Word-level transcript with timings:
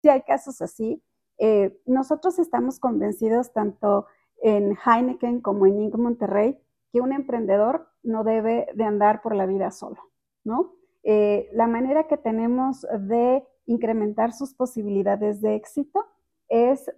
sí 0.00 0.08
hay 0.08 0.22
casos 0.22 0.60
así. 0.62 1.02
Eh, 1.38 1.80
nosotros 1.86 2.38
estamos 2.38 2.78
convencidos 2.78 3.52
tanto 3.52 4.06
en 4.42 4.76
Heineken 4.84 5.40
como 5.40 5.66
en 5.66 5.80
Inc. 5.80 5.94
Monterrey 5.96 6.58
que 6.92 7.00
un 7.00 7.12
emprendedor 7.12 7.88
no 8.02 8.24
debe 8.24 8.68
de 8.74 8.84
andar 8.84 9.22
por 9.22 9.34
la 9.34 9.46
vida 9.46 9.70
solo, 9.70 10.00
¿no? 10.44 10.74
Eh, 11.02 11.48
la 11.52 11.66
manera 11.66 12.06
que 12.06 12.16
tenemos 12.16 12.86
de 13.00 13.44
incrementar 13.66 14.32
sus 14.32 14.54
posibilidades 14.54 15.40
de 15.40 15.54
éxito 15.54 16.04
es 16.48 16.90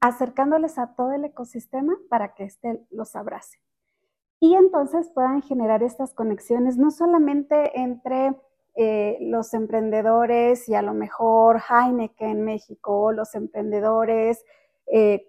acercándoles 0.00 0.78
a 0.78 0.94
todo 0.94 1.12
el 1.12 1.24
ecosistema 1.24 1.96
para 2.08 2.34
que 2.34 2.44
éste 2.44 2.86
los 2.90 3.14
abrace. 3.14 3.58
Y 4.40 4.54
entonces 4.54 5.10
puedan 5.14 5.42
generar 5.42 5.82
estas 5.82 6.14
conexiones 6.14 6.76
no 6.76 6.90
solamente 6.90 7.78
entre 7.80 8.36
eh, 8.74 9.18
los 9.20 9.52
emprendedores 9.52 10.66
y 10.66 10.74
a 10.74 10.80
lo 10.80 10.94
mejor 10.94 11.60
Heineken 11.68 12.30
en 12.30 12.42
México, 12.42 13.12
los 13.12 13.34
emprendedores 13.34 14.44
eh. 14.86 15.28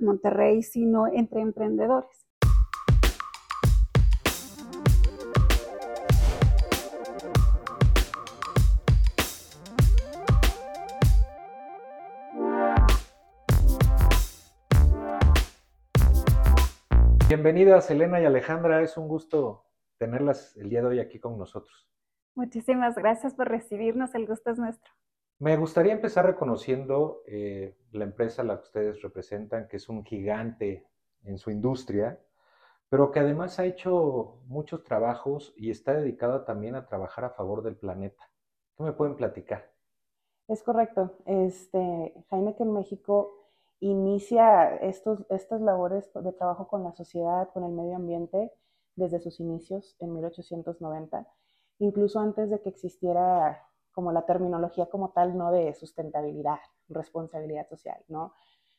Monterrey, 0.00 0.62
sino 0.62 1.06
entre 1.06 1.42
emprendedores. 1.42 2.26
Bienvenidas 17.28 17.90
Elena 17.90 18.20
y 18.20 18.24
Alejandra, 18.24 18.82
es 18.82 18.96
un 18.96 19.06
gusto 19.06 19.66
tenerlas 19.98 20.56
el 20.56 20.70
día 20.70 20.80
de 20.80 20.88
hoy 20.88 20.98
aquí 20.98 21.20
con 21.20 21.38
nosotros. 21.38 21.90
Muchísimas 22.34 22.94
gracias 22.96 23.34
por 23.34 23.48
recibirnos, 23.48 24.14
el 24.14 24.26
gusto 24.26 24.50
es 24.50 24.58
nuestro. 24.58 24.92
Me 25.38 25.56
gustaría 25.56 25.92
empezar 25.92 26.26
reconociendo 26.26 27.22
eh, 27.26 27.76
la 27.92 28.04
empresa 28.04 28.42
a 28.42 28.44
la 28.44 28.56
que 28.56 28.64
ustedes 28.64 29.02
representan, 29.02 29.68
que 29.68 29.78
es 29.78 29.88
un 29.88 30.04
gigante 30.04 30.86
en 31.24 31.38
su 31.38 31.50
industria, 31.50 32.20
pero 32.88 33.10
que 33.10 33.20
además 33.20 33.58
ha 33.58 33.64
hecho 33.64 34.42
muchos 34.46 34.84
trabajos 34.84 35.54
y 35.56 35.70
está 35.70 35.94
dedicada 35.94 36.44
también 36.44 36.74
a 36.74 36.86
trabajar 36.86 37.24
a 37.24 37.30
favor 37.30 37.62
del 37.62 37.76
planeta. 37.76 38.30
¿Qué 38.76 38.82
me 38.82 38.92
pueden 38.92 39.16
platicar? 39.16 39.70
Es 40.48 40.62
correcto. 40.62 41.16
Este, 41.24 42.14
Heineken 42.30 42.72
México 42.72 43.48
inicia 43.78 44.76
estos, 44.76 45.24
estas 45.30 45.60
labores 45.60 46.10
de 46.12 46.32
trabajo 46.32 46.68
con 46.68 46.84
la 46.84 46.92
sociedad, 46.92 47.48
con 47.52 47.64
el 47.64 47.72
medio 47.72 47.96
ambiente, 47.96 48.52
desde 48.96 49.20
sus 49.20 49.40
inicios 49.40 49.96
en 50.00 50.12
1890, 50.12 51.26
incluso 51.80 52.20
antes 52.20 52.50
de 52.50 52.60
que 52.60 52.68
existiera 52.68 53.66
como 53.92 54.12
la 54.12 54.24
terminología 54.24 54.86
como 54.86 55.10
tal, 55.10 55.36
no 55.36 55.50
de 55.50 55.74
sustentabilidad, 55.74 56.58
responsabilidad 56.88 57.68
social, 57.68 58.00
¿no? 58.08 58.34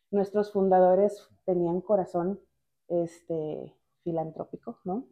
Nuestros 0.10 0.52
fundadores 0.54 1.28
tenían 1.46 1.82
corazón 1.82 2.40
este, 2.88 3.76
filantrópico, 4.04 4.80
¿no? 4.86 5.06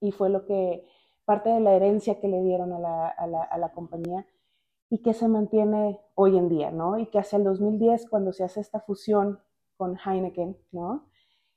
Y 0.00 0.12
fue 0.12 0.28
lo 0.28 0.44
que, 0.46 0.86
parte 1.24 1.50
de 1.50 1.60
la 1.60 1.74
herencia 1.74 2.20
que 2.20 2.28
le 2.28 2.42
dieron 2.42 2.72
a 2.72 2.78
la, 2.78 3.08
a 3.08 3.26
la, 3.26 3.42
a 3.42 3.58
la 3.58 3.72
compañía 3.72 4.26
y 4.88 5.02
que 5.02 5.12
se 5.12 5.26
mantiene 5.26 6.00
hoy 6.14 6.38
en 6.38 6.48
día, 6.48 6.70
¿no? 6.70 6.98
Y 6.98 7.06
que 7.06 7.18
hacia 7.18 7.38
el 7.38 7.44
2010, 7.44 8.08
cuando 8.08 8.32
se 8.32 8.44
hace 8.44 8.60
esta 8.60 8.80
fusión 8.80 9.40
con 9.76 9.98
Heineken, 9.98 10.56
¿no? 10.70 11.08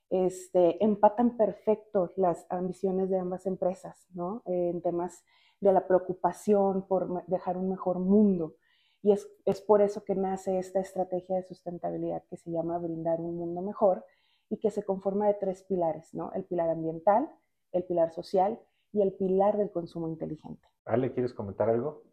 Este, 0.09 0.83
empatan 0.83 1.37
perfecto 1.37 2.13
las 2.15 2.47
ambiciones 2.49 3.11
de 3.11 3.19
ambas 3.19 3.45
empresas, 3.45 4.07
¿no? 4.15 4.41
en 4.45 4.81
temas 4.81 5.23
de 5.59 5.73
la 5.73 5.87
preocupación 5.87 6.87
por 6.87 7.25
dejar 7.27 7.57
un 7.57 7.69
mejor 7.69 7.99
mundo. 7.99 8.55
Y 9.01 9.11
es, 9.11 9.29
es 9.45 9.61
por 9.61 9.81
eso 9.81 10.03
que 10.03 10.15
nace 10.15 10.59
esta 10.59 10.79
estrategia 10.79 11.35
de 11.37 11.43
sustentabilidad 11.43 12.23
que 12.29 12.37
se 12.37 12.51
llama 12.51 12.77
brindar 12.77 13.19
un 13.21 13.37
mundo 13.37 13.61
mejor 13.61 14.05
y 14.49 14.57
que 14.57 14.71
se 14.71 14.83
conforma 14.83 15.27
de 15.27 15.35
tres 15.35 15.63
pilares, 15.63 16.13
¿no? 16.13 16.31
El 16.33 16.43
pilar 16.43 16.69
ambiental, 16.69 17.29
el 17.71 17.83
pilar 17.83 18.11
social 18.11 18.59
y 18.91 19.01
el 19.01 19.13
pilar 19.13 19.57
del 19.57 19.71
consumo 19.71 20.07
inteligente. 20.09 20.67
Ale, 20.85 21.13
¿quieres 21.13 21.33
comentar 21.33 21.69
algo? 21.69 22.03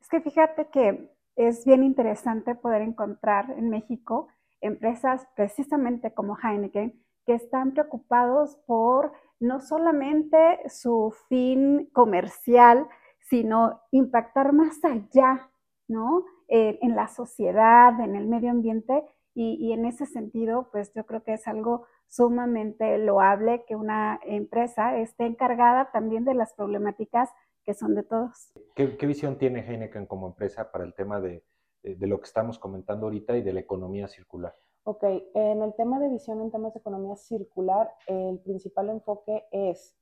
Es 0.00 0.08
que 0.08 0.20
fíjate 0.20 0.68
que 0.68 1.10
es 1.36 1.64
bien 1.64 1.82
interesante 1.82 2.54
poder 2.54 2.82
encontrar 2.82 3.50
en 3.52 3.70
México 3.70 4.28
empresas 4.60 5.26
precisamente 5.36 6.12
como 6.12 6.36
Heineken 6.36 7.02
que 7.26 7.34
están 7.34 7.72
preocupados 7.72 8.56
por 8.66 9.12
no 9.40 9.60
solamente 9.60 10.60
su 10.68 11.14
fin 11.28 11.88
comercial, 11.92 12.86
sino 13.20 13.82
impactar 13.90 14.52
más 14.52 14.84
allá, 14.84 15.50
¿no? 15.88 16.24
Eh, 16.48 16.78
en 16.80 16.94
la 16.94 17.08
sociedad, 17.08 17.98
en 18.00 18.14
el 18.14 18.26
medio 18.26 18.50
ambiente, 18.50 19.04
y, 19.38 19.72
en 19.72 19.84
ese 19.84 20.06
sentido, 20.06 20.70
pues 20.72 20.94
yo 20.94 21.04
creo 21.04 21.22
que 21.22 21.34
es 21.34 21.46
algo 21.46 21.86
sumamente 22.06 22.96
loable 22.96 23.66
que 23.68 23.76
una 23.76 24.18
empresa 24.24 24.96
esté 24.96 25.26
encargada 25.26 25.90
también 25.92 26.24
de 26.24 26.32
las 26.32 26.54
problemáticas 26.54 27.28
que 27.62 27.74
son 27.74 27.94
de 27.94 28.02
todos. 28.02 28.54
¿Qué, 28.74 28.86
visión 29.06 29.36
tiene 29.36 29.60
Heineken 29.60 30.06
como 30.06 30.28
empresa 30.28 30.72
para 30.72 30.84
el 30.84 30.94
tema 30.94 31.20
de, 31.20 31.44
de, 31.82 32.06
lo 32.06 32.18
que 32.18 32.24
estamos 32.24 32.58
comentando 32.58 33.06
ahorita 33.06 33.36
y 33.36 33.42
de 33.42 33.52
la 33.52 33.60
economía 33.60 34.08
circular? 34.08 34.54
Ok, 34.88 35.02
en 35.34 35.62
el 35.62 35.74
tema 35.74 35.98
de 35.98 36.08
visión 36.08 36.40
en 36.40 36.52
temas 36.52 36.72
de 36.72 36.78
economía 36.78 37.16
circular, 37.16 37.92
el 38.06 38.38
principal 38.38 38.88
enfoque 38.88 39.44
es 39.50 39.96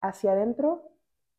hacia 0.00 0.32
adentro, 0.32 0.90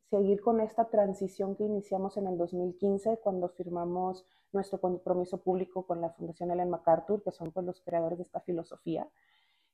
seguir 0.08 0.40
con 0.40 0.62
esta 0.62 0.88
transición 0.88 1.54
que 1.54 1.64
iniciamos 1.64 2.16
en 2.16 2.26
el 2.26 2.38
2015 2.38 3.18
cuando 3.18 3.50
firmamos 3.50 4.24
nuestro 4.52 4.80
compromiso 4.80 5.36
público 5.42 5.86
con 5.86 6.00
la 6.00 6.08
Fundación 6.08 6.50
Ellen 6.50 6.70
MacArthur, 6.70 7.22
que 7.22 7.30
son 7.30 7.52
pues, 7.52 7.66
los 7.66 7.82
creadores 7.82 8.16
de 8.16 8.24
esta 8.24 8.40
filosofía, 8.40 9.06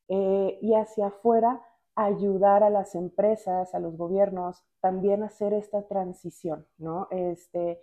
eh, 0.09 0.59
y 0.61 0.75
hacia 0.75 1.07
afuera 1.07 1.63
ayudar 1.95 2.65
a 2.65 2.71
las 2.71 2.97
empresas, 2.97 3.77
a 3.77 3.79
los 3.79 3.97
gobiernos, 3.97 4.65
también 4.81 5.23
hacer 5.23 5.53
esta 5.53 5.87
transición, 5.87 6.67
¿no? 6.79 7.07
Este, 7.13 7.81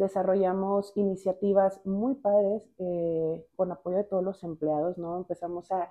desarrollamos 0.00 0.92
iniciativas 0.96 1.80
muy 1.86 2.14
padres 2.16 2.68
eh, 2.78 3.46
con 3.54 3.70
apoyo 3.70 3.98
de 3.98 4.04
todos 4.04 4.24
los 4.24 4.42
empleados, 4.42 4.98
¿no? 4.98 5.16
Empezamos 5.16 5.70
a, 5.70 5.88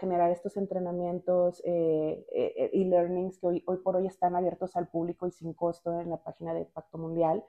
generar 0.00 0.30
estos 0.30 0.56
entrenamientos 0.56 1.60
eh, 1.66 2.24
eh, 2.34 2.70
e-learnings 2.72 3.38
que 3.38 3.46
hoy, 3.46 3.62
hoy, 3.66 3.76
por 3.76 3.94
hoy 3.94 4.06
están 4.06 4.34
abiertos 4.34 4.74
al 4.74 4.88
público 4.88 5.26
y 5.26 5.32
sin 5.32 5.52
costo 5.52 6.00
en 6.00 6.08
la 6.08 6.16
página 6.16 6.54
de 6.54 6.64
Pacto 6.64 6.96
Mundial, 6.96 7.44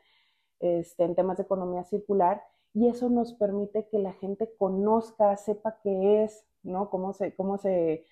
este, 0.59 1.06
en 1.06 1.16
temas 1.16 1.38
de 1.38 1.44
economía 1.44 1.85
circular, 1.85 2.44
y 2.74 2.90
eso 2.90 3.09
nos 3.09 3.34
permite 3.34 3.88
que 3.88 3.97
la 3.97 4.12
gente 4.12 4.53
conozca, 4.57 5.38
sepa 5.38 5.80
qué 5.81 6.25
es, 6.25 6.45
¿no? 6.63 6.90
Cómo 6.90 7.13
se, 7.13 7.34
cómo 7.34 7.57
se 7.57 8.03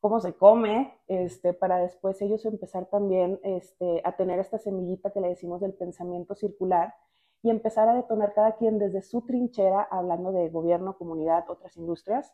cómo 0.00 0.20
se 0.20 0.34
come, 0.34 0.94
este, 1.08 1.52
para 1.52 1.78
después 1.78 2.20
ellos 2.22 2.44
empezar 2.46 2.86
también 2.86 3.38
este, 3.42 4.00
a 4.04 4.16
tener 4.16 4.38
esta 4.38 4.58
semillita 4.58 5.10
que 5.10 5.20
le 5.20 5.28
decimos 5.28 5.60
del 5.60 5.74
pensamiento 5.74 6.34
circular 6.34 6.94
y 7.42 7.50
empezar 7.50 7.88
a 7.88 7.94
detonar 7.94 8.34
cada 8.34 8.56
quien 8.56 8.78
desde 8.78 9.02
su 9.02 9.22
trinchera, 9.22 9.82
hablando 9.82 10.32
de 10.32 10.48
gobierno, 10.50 10.96
comunidad, 10.98 11.48
otras 11.48 11.76
industrias, 11.76 12.32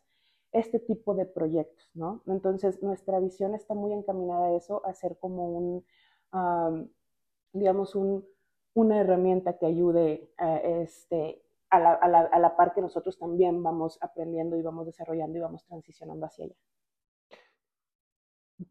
este 0.53 0.79
tipo 0.79 1.15
de 1.15 1.27
proyectos, 1.27 1.91
¿no? 1.95 2.23
Entonces, 2.27 2.83
nuestra 2.83 3.21
visión 3.21 3.55
está 3.55 3.75
muy 3.75 3.93
encaminada 3.93 4.47
a 4.47 4.57
eso, 4.57 4.85
a 4.87 4.95
ser 4.95 5.19
como 5.19 5.49
un, 5.51 5.85
digamos, 7.53 7.95
un, 7.95 8.27
una 8.75 9.01
herramienta 9.01 9.59
que 9.59 9.67
ayude 9.67 10.33
a, 10.39 10.57
este, 10.57 11.43
a 11.71 11.79
la, 11.79 11.93
a, 11.95 12.09
la, 12.09 12.21
a 12.21 12.39
la 12.39 12.57
par 12.57 12.75
que 12.75 12.81
nosotros 12.81 13.19
también 13.19 13.63
vamos 13.63 13.99
aprendiendo 14.03 14.57
y 14.57 14.63
vamos 14.63 14.87
desarrollando 14.87 15.39
y 15.39 15.41
vamos 15.41 15.65
transicionando 15.65 16.27
hacia 16.27 16.47
allá. 16.47 16.55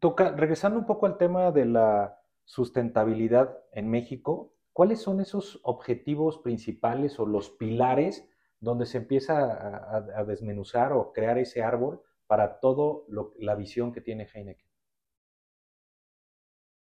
Toca, 0.00 0.32
regresando 0.32 0.78
un 0.78 0.86
poco 0.86 1.06
al 1.06 1.16
tema 1.16 1.52
de 1.52 1.66
la 1.66 2.20
sustentabilidad 2.44 3.58
en 3.72 3.88
México, 3.88 4.55
¿cuáles 4.76 5.00
son 5.00 5.20
esos 5.20 5.58
objetivos 5.62 6.36
principales 6.36 7.18
o 7.18 7.24
los 7.24 7.48
pilares 7.48 8.28
donde 8.60 8.84
se 8.84 8.98
empieza 8.98 9.96
a, 9.96 10.24
desmenuzar 10.24 10.92
o 10.92 11.14
crear 11.14 11.38
ese 11.38 11.62
árbol 11.62 12.02
para 12.26 12.60
todo 12.60 13.06
la 13.38 13.54
visión 13.54 13.90
que 13.90 14.02
tiene 14.02 14.28
Heineken? 14.30 14.68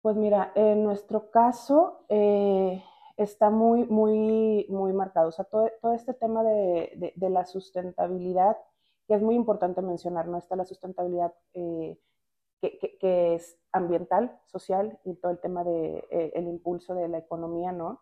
Pues 0.03 0.17
mira, 0.17 0.51
en 0.57 0.83
nuestro 0.83 1.31
caso 1.31 2.05
eh, 2.09 2.83
está 3.17 3.51
muy, 3.51 3.85
muy, 3.85 4.67
muy 4.69 4.93
marcado. 4.93 5.29
O 5.29 5.33
sea, 5.33 5.45
todo, 5.45 5.71
este 5.95 6.13
tema 6.13 6.43
de, 6.43 7.15
la 7.17 7.45
sustentabilidad, 7.45 8.57
que 9.07 9.15
es 9.15 9.23
muy 9.23 9.37
importante 9.37 9.81
mencionar, 9.81 10.27
¿no? 10.27 10.39
Está 10.39 10.57
la 10.57 10.65
sustentabilidad 10.65 11.33
eh, 11.55 11.97
que, 12.61 13.35
es 13.35 13.59
ambiental, 13.73 14.39
social 14.47 14.99
y 15.05 15.15
todo 15.15 15.33
el 15.33 15.41
tema 15.41 15.65
del 15.65 16.05
de, 16.11 16.33
eh, 16.35 16.43
impulso 16.43 16.95
de 16.95 17.09
la 17.09 17.19
economía, 17.19 17.73
¿no? 17.73 18.01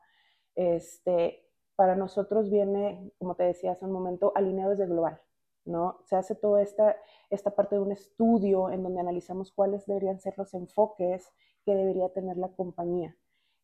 Este, 0.55 1.45
para 1.77 1.97
nosotros 1.97 2.51
viene, 2.51 3.13
como 3.19 3.35
te 3.35 3.45
decía 3.45 3.73
hace 3.73 3.85
un 3.85 3.93
momento, 3.93 4.33
alineado 4.35 4.71
desde 4.71 4.87
global, 4.87 5.21
¿no? 5.65 5.99
Se 6.05 6.17
hace 6.17 6.35
toda 6.35 6.63
esta, 6.63 6.97
esta 7.31 7.51
parte 7.55 7.77
de 7.77 7.83
un 7.83 7.93
estudio 7.93 8.71
en 8.71 8.83
donde 8.83 9.01
analizamos 9.01 9.53
cuáles 9.53 9.87
deberían 9.87 10.21
ser 10.21 10.35
los 10.39 10.55
enfoques 10.55 11.33
que 11.65 11.75
debería 11.75 12.11
tener 12.11 12.37
la 12.37 12.49
compañía. 12.49 13.17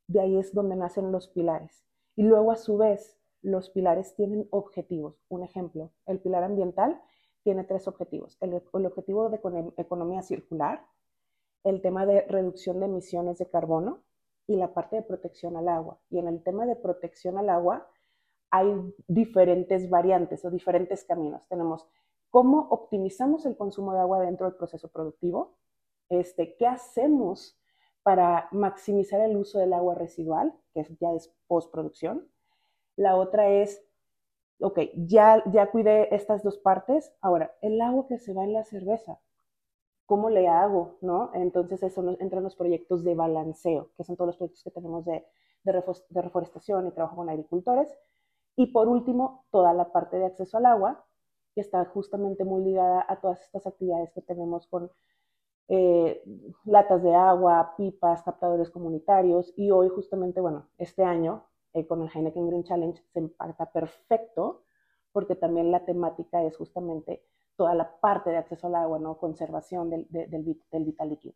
De 0.08 0.20
ahí 0.20 0.38
es 0.38 0.52
donde 0.52 0.76
nacen 0.76 1.12
los 1.12 1.28
pilares. 1.28 1.84
Y 2.16 2.24
luego, 2.24 2.50
a 2.50 2.56
su 2.56 2.76
vez, 2.76 3.20
los 3.42 3.70
pilares 3.70 4.14
tienen 4.14 4.48
objetivos. 4.50 5.24
Un 5.28 5.44
ejemplo, 5.44 5.92
el 6.06 6.20
pilar 6.20 6.42
ambiental 6.42 7.00
tiene 7.42 7.64
tres 7.64 7.88
objetivos. 7.88 8.36
El, 8.40 8.54
objetivo 8.54 9.28
de 9.28 9.40
economía 9.76 10.22
circular, 10.22 10.84
el 11.64 11.82
tema 11.82 12.06
de 12.06 12.22
reducción 12.22 12.80
de 12.80 12.86
emisiones 12.86 13.38
de 13.38 13.48
carbono 13.48 14.02
y 14.46 14.56
la 14.56 14.74
parte 14.74 14.96
de 14.96 15.02
protección 15.02 15.56
al 15.56 15.68
agua. 15.68 15.98
Y 16.10 16.18
en 16.18 16.28
el 16.28 16.42
tema 16.42 16.66
de 16.66 16.76
protección 16.76 17.38
al 17.38 17.50
agua 17.50 17.88
hay 18.50 18.94
diferentes 19.06 19.88
variantes 19.88 20.44
o 20.44 20.50
diferentes 20.50 21.04
caminos. 21.04 21.46
Tenemos 21.48 21.86
cómo 22.30 22.68
optimizamos 22.70 23.46
el 23.46 23.56
consumo 23.56 23.92
de 23.92 24.00
agua 24.00 24.20
dentro 24.20 24.46
del 24.46 24.56
proceso 24.56 24.88
productivo, 24.88 25.56
este, 26.08 26.56
qué 26.56 26.66
hacemos 26.66 27.56
para 28.02 28.48
maximizar 28.50 29.20
el 29.20 29.36
uso 29.36 29.58
del 29.58 29.72
agua 29.72 29.94
residual, 29.94 30.54
que 30.72 30.84
ya 31.00 31.12
es 31.12 31.32
postproducción. 31.46 32.28
La 32.96 33.16
otra 33.16 33.50
es, 33.50 33.84
ok, 34.60 34.78
ya, 34.96 35.42
ya 35.52 35.70
cuidé 35.70 36.14
estas 36.14 36.42
dos 36.42 36.58
partes, 36.58 37.12
ahora, 37.20 37.54
el 37.62 37.80
agua 37.80 38.06
que 38.08 38.18
se 38.18 38.32
va 38.32 38.44
en 38.44 38.52
la 38.52 38.64
cerveza, 38.64 39.20
¿cómo 40.06 40.30
le 40.30 40.48
hago? 40.48 40.98
¿no? 41.00 41.30
Entonces 41.34 41.82
eso 41.82 42.16
entran 42.20 42.42
los 42.44 42.56
proyectos 42.56 43.04
de 43.04 43.14
balanceo, 43.14 43.90
que 43.96 44.04
son 44.04 44.16
todos 44.16 44.28
los 44.28 44.36
proyectos 44.36 44.64
que 44.64 44.70
tenemos 44.70 45.04
de, 45.04 45.24
de 45.64 46.22
reforestación 46.22 46.86
y 46.86 46.92
trabajo 46.92 47.16
con 47.16 47.30
agricultores. 47.30 47.94
Y 48.56 48.66
por 48.66 48.88
último, 48.88 49.44
toda 49.50 49.72
la 49.72 49.92
parte 49.92 50.18
de 50.18 50.26
acceso 50.26 50.58
al 50.58 50.66
agua, 50.66 51.04
que 51.54 51.60
está 51.60 51.84
justamente 51.86 52.44
muy 52.44 52.64
ligada 52.64 53.04
a 53.08 53.20
todas 53.20 53.40
estas 53.42 53.66
actividades 53.66 54.12
que 54.12 54.22
tenemos 54.22 54.66
con 54.66 54.90
eh, 55.68 56.22
latas 56.64 57.02
de 57.02 57.14
agua, 57.14 57.74
pipas, 57.76 58.22
captadores 58.22 58.70
comunitarios 58.70 59.52
y 59.56 59.70
hoy 59.70 59.88
justamente, 59.88 60.40
bueno, 60.40 60.68
este 60.78 61.04
año 61.04 61.44
eh, 61.72 61.86
con 61.86 62.02
el 62.02 62.10
Heineken 62.12 62.48
Green 62.48 62.64
Challenge 62.64 63.02
se 63.12 63.18
impacta 63.18 63.70
perfecto 63.70 64.64
porque 65.12 65.34
también 65.34 65.70
la 65.70 65.84
temática 65.84 66.42
es 66.42 66.56
justamente 66.56 67.24
toda 67.56 67.74
la 67.74 68.00
parte 68.00 68.30
de 68.30 68.38
acceso 68.38 68.68
al 68.68 68.76
agua, 68.76 68.98
¿no? 68.98 69.18
Conservación 69.18 69.90
del, 69.90 70.06
del, 70.08 70.84
vital 70.84 71.10
líquido. 71.10 71.34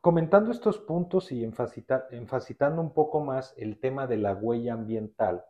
Comentando 0.00 0.50
estos 0.50 0.78
puntos 0.78 1.30
y 1.32 1.44
enfacitando 1.44 2.80
un 2.80 2.94
poco 2.94 3.20
más 3.20 3.52
el 3.58 3.78
tema 3.78 4.06
de 4.06 4.16
la 4.16 4.34
huella 4.34 4.72
ambiental, 4.72 5.44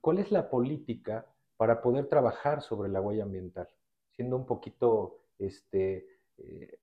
¿cuál 0.00 0.18
es 0.18 0.30
la 0.30 0.48
política 0.48 1.26
para 1.56 1.82
poder 1.82 2.08
trabajar 2.08 2.62
sobre 2.62 2.88
la 2.88 3.00
huella 3.00 3.24
ambiental? 3.24 3.68
Siendo 4.12 4.36
un 4.36 4.46
poquito 4.46 5.24
este, 5.38 6.06
eh, 6.38 6.78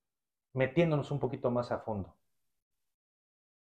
metiéndonos 0.53 1.11
un 1.11 1.19
poquito 1.19 1.49
más 1.49 1.71
a 1.71 1.79
fondo? 1.79 2.13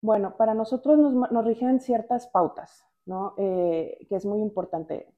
Bueno, 0.02 0.36
para 0.36 0.54
nosotros 0.56 0.98
nos, 0.98 1.46
rigen 1.46 1.80
ciertas 1.80 2.28
pautas, 2.28 2.86
¿no? 3.06 3.36
Eh, 3.38 4.06
que 4.10 4.16
es 4.16 4.26
muy 4.26 4.42
importante. 4.42 5.14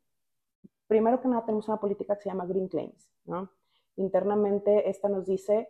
Primero 0.88 1.22
que 1.22 1.30
nada, 1.30 1.46
tenemos 1.46 1.68
una 1.70 1.80
política 1.80 2.16
que 2.16 2.24
se 2.24 2.30
llama 2.30 2.46
Green 2.46 2.68
Claims, 2.68 3.10
¿no? 3.26 3.50
Internamente, 3.96 4.90
esta 4.90 5.08
nos 5.08 5.26
dice 5.26 5.70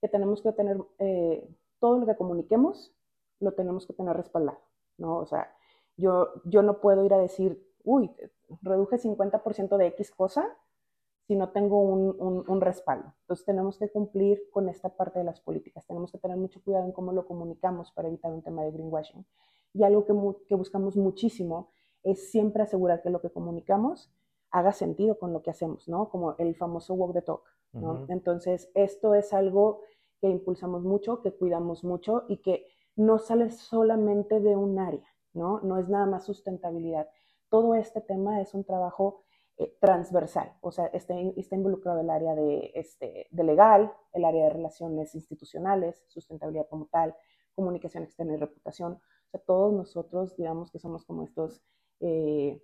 que 0.00 0.08
tenemos 0.08 0.42
que 0.42 0.52
tener 0.52 0.78
eh, 0.98 1.48
todo 1.80 1.98
lo 1.98 2.06
que 2.06 2.16
comuniquemos, 2.16 2.94
lo 3.40 3.52
tenemos 3.52 3.86
que 3.86 3.94
tener 3.94 4.16
respaldado, 4.16 4.60
¿no? 4.96 5.18
O 5.18 5.26
sea, 5.26 5.52
yo, 5.96 6.28
yo 6.44 6.62
no 6.62 6.80
puedo 6.80 7.04
ir 7.04 7.12
a 7.14 7.18
decir, 7.18 7.60
uy, 7.82 8.14
reduje 8.62 8.96
50% 8.96 9.76
de 9.76 9.86
X 9.88 10.12
cosa 10.12 10.56
si 11.32 11.38
no 11.38 11.48
tengo 11.48 11.80
un, 11.80 12.60
respaldo. 12.60 13.14
Entonces 13.22 13.46
tenemos 13.46 13.78
que 13.78 13.90
cumplir 13.90 14.50
con 14.50 14.68
esta 14.68 14.90
parte 14.90 15.18
de 15.18 15.24
las 15.24 15.40
políticas, 15.40 15.86
tenemos 15.86 16.12
que 16.12 16.18
tener 16.18 16.36
mucho 16.36 16.62
cuidado 16.62 16.84
en 16.84 16.92
cómo 16.92 17.10
lo 17.12 17.26
comunicamos 17.26 17.90
para 17.90 18.08
evitar 18.08 18.30
un 18.30 18.42
tema 18.42 18.62
de 18.62 18.70
greenwashing. 18.70 19.24
Y 19.72 19.82
algo 19.82 20.04
que, 20.04 20.54
buscamos 20.54 20.94
muchísimo 20.94 21.70
es 22.02 22.30
siempre 22.30 22.62
asegurar 22.62 23.00
que 23.00 23.08
lo 23.08 23.22
que 23.22 23.30
comunicamos 23.30 24.12
haga 24.50 24.72
sentido 24.72 25.18
con 25.18 25.32
lo 25.32 25.42
que 25.42 25.48
hacemos, 25.48 25.88
¿no? 25.88 26.10
Como 26.10 26.34
el 26.36 26.54
famoso 26.54 26.92
walk 26.92 27.14
the 27.14 27.22
talk, 27.22 27.44
¿no? 27.72 28.04
Entonces, 28.08 28.70
esto 28.74 29.14
es 29.14 29.32
algo 29.32 29.80
que 30.20 30.28
impulsamos 30.28 30.82
mucho, 30.82 31.22
que 31.22 31.32
cuidamos 31.32 31.82
mucho 31.82 32.24
y 32.28 32.42
que 32.42 32.66
no 32.94 33.18
sale 33.18 33.48
solamente 33.48 34.38
de 34.40 34.54
un 34.54 34.78
área, 34.78 35.08
¿no? 35.32 35.60
No 35.60 35.78
es 35.78 35.88
nada 35.88 36.04
más 36.04 36.26
sustentabilidad. 36.26 37.08
Todo 37.48 37.74
este 37.74 38.02
tema 38.02 38.42
es 38.42 38.52
un 38.52 38.64
trabajo 38.64 39.22
eh, 39.58 39.76
transversal, 39.80 40.56
o 40.60 40.72
sea, 40.72 40.86
está, 40.86 41.14
está, 41.36 41.56
involucrado 41.56 42.00
el 42.00 42.08
área 42.08 42.34
de, 42.34 42.72
este, 42.74 43.28
de 43.30 43.44
legal, 43.44 43.92
el 44.12 44.24
área 44.24 44.44
de 44.44 44.50
relaciones 44.50 45.14
institucionales, 45.14 46.02
sustentabilidad 46.08 46.68
como 46.68 46.86
tal, 46.86 47.14
comunicación 47.54 48.04
externa 48.04 48.34
y 48.34 48.38
reputación. 48.38 48.94
O 48.94 49.30
sea, 49.30 49.40
todos 49.40 49.72
nosotros, 49.72 50.36
digamos 50.36 50.70
que 50.70 50.78
somos 50.78 51.04
como 51.04 51.24
estos 51.24 51.62
eh, 52.00 52.62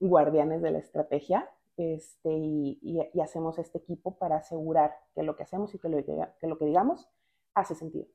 guardianes 0.00 0.62
de 0.62 0.70
la 0.70 0.78
estrategia 0.78 1.50
este, 1.76 2.30
y, 2.30 2.78
y, 2.82 3.20
hacemos 3.20 3.58
este 3.58 3.78
equipo 3.78 4.16
para 4.16 4.36
asegurar 4.36 4.94
que 5.14 5.22
lo 5.22 5.36
que 5.36 5.44
hacemos 5.44 5.74
y 5.74 5.78
que 5.78 5.88
lo 5.88 6.04
que, 6.04 6.46
lo 6.46 6.58
que 6.58 6.64
digamos 6.64 7.08
hace 7.54 7.74
sentido. 7.74 8.06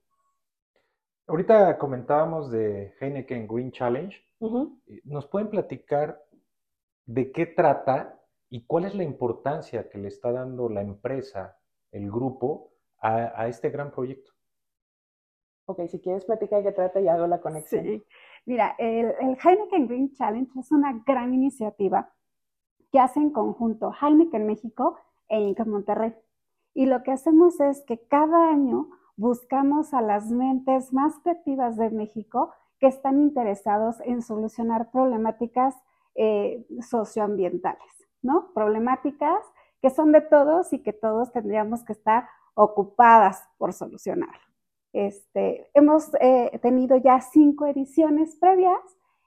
Ahorita 1.28 1.78
comentábamos 1.78 2.52
de 2.52 2.94
Heineken 3.00 3.48
Green 3.48 3.72
Challenge. 3.72 4.18
¿Nos 5.06 5.28
pueden 5.28 5.50
platicar 5.50 6.22
de 7.06 7.32
qué 7.32 7.46
trata 7.46 8.20
y 8.50 8.66
cuál 8.66 8.86
es 8.86 8.96
la 8.96 9.04
importancia 9.04 9.90
que 9.90 9.98
le 9.98 10.08
está 10.08 10.32
dando 10.32 10.70
la 10.70 10.82
empresa, 10.82 11.58
el 11.92 12.10
grupo, 12.12 12.72
a, 13.04 13.48
este 13.48 13.70
gran 13.70 13.92
proyecto. 13.92 14.32
Ok, 15.66 15.88
si 15.90 16.00
quieres 16.00 16.24
platicar 16.24 16.64
de 16.64 16.70
qué 16.70 16.76
trata 16.76 17.02
y 17.02 17.08
hago 17.08 17.28
la 17.28 17.42
conexión. 17.42 17.84
Sí. 17.84 18.04
Mira, 18.46 18.76
el, 18.78 19.14
el, 19.20 19.38
Heineken 19.44 19.88
Green 19.88 20.14
Challenge 20.14 20.52
es 20.60 20.72
una 20.72 21.04
gran 21.06 21.34
iniciativa 21.34 22.14
que 22.92 23.00
hace 23.00 23.20
en 23.20 23.32
conjunto 23.32 23.92
Heineken 24.00 24.46
México 24.46 24.98
e 25.28 25.40
Inca 25.40 25.66
Monterrey. 25.66 26.14
Y 26.74 26.86
lo 26.86 27.04
que 27.04 27.12
hacemos 27.12 27.60
es 27.60 27.84
que 27.86 28.00
cada 28.08 28.50
año 28.50 28.90
buscamos 29.16 29.94
a 29.94 30.02
las 30.02 30.30
mentes 30.30 30.94
más 30.94 31.20
creativas 31.20 31.78
de 31.78 31.90
México 31.90 32.54
que 32.80 32.88
están 32.88 33.22
interesados 33.22 34.00
en 34.02 34.22
solucionar 34.22 34.92
problemáticas 34.92 35.76
eh, 36.16 36.66
socioambientales, 36.82 37.92
¿no? 38.22 38.52
Problemáticas 38.54 39.40
que 39.82 39.90
son 39.90 40.12
de 40.12 40.22
todos 40.22 40.72
y 40.74 40.80
que 40.80 40.94
todos 40.94 41.32
tendríamos 41.32 41.84
que 41.84 41.94
estar 41.94 42.28
ocupadas 42.56 43.44
por 43.58 43.74
solucionar. 43.74 44.36
Este, 44.94 45.70
hemos 45.74 46.12
eh, 46.22 46.58
tenido 46.62 46.96
ya 46.98 47.20
cinco 47.20 47.66
ediciones 47.66 48.36
previas. 48.38 48.80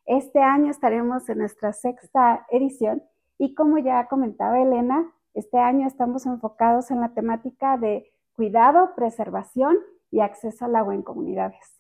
Este 0.07 0.41
año 0.41 0.71
estaremos 0.71 1.29
en 1.29 1.39
nuestra 1.39 1.73
sexta 1.73 2.47
edición 2.51 3.03
y 3.39 3.55
como 3.55 3.79
ya 3.79 4.07
comentaba 4.07 4.61
Elena, 4.63 5.13
este 5.35 5.59
año 5.59 5.87
estamos 5.87 6.25
enfocados 6.25 6.91
en 6.91 7.01
la 7.01 7.11
temática 7.11 7.77
de 7.77 8.11
cuidado, 8.35 8.95
preservación 8.95 9.77
y 10.11 10.21
acceso 10.21 10.65
al 10.65 10.77
agua 10.77 10.95
en 10.95 11.03
comunidades. 11.03 11.76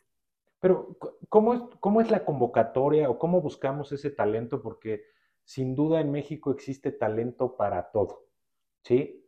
Pero, 0.66 0.96
¿cómo 1.28 1.54
es, 1.54 1.60
¿cómo 1.78 2.00
es 2.00 2.10
la 2.10 2.24
convocatoria 2.24 3.08
o 3.08 3.20
cómo 3.20 3.40
buscamos 3.40 3.92
ese 3.92 4.10
talento? 4.10 4.62
Porque 4.62 5.04
sin 5.44 5.76
duda 5.76 6.00
en 6.00 6.10
México 6.10 6.50
existe 6.50 6.90
talento 6.90 7.56
para 7.56 7.92
todo, 7.92 8.24
¿sí? 8.82 9.24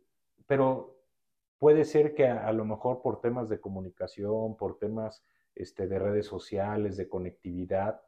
Pero 0.48 0.98
puede 1.56 1.84
ser 1.84 2.16
que 2.16 2.26
a, 2.26 2.50
lo 2.52 2.64
mejor 2.64 3.02
por 3.02 3.20
temas 3.20 3.48
de 3.48 3.60
comunicación, 3.60 4.56
por 4.56 4.80
temas 4.80 5.22
este, 5.54 5.86
de 5.86 6.00
redes 6.00 6.26
sociales, 6.26 6.96
de 6.96 7.08
conectividad, 7.08 8.02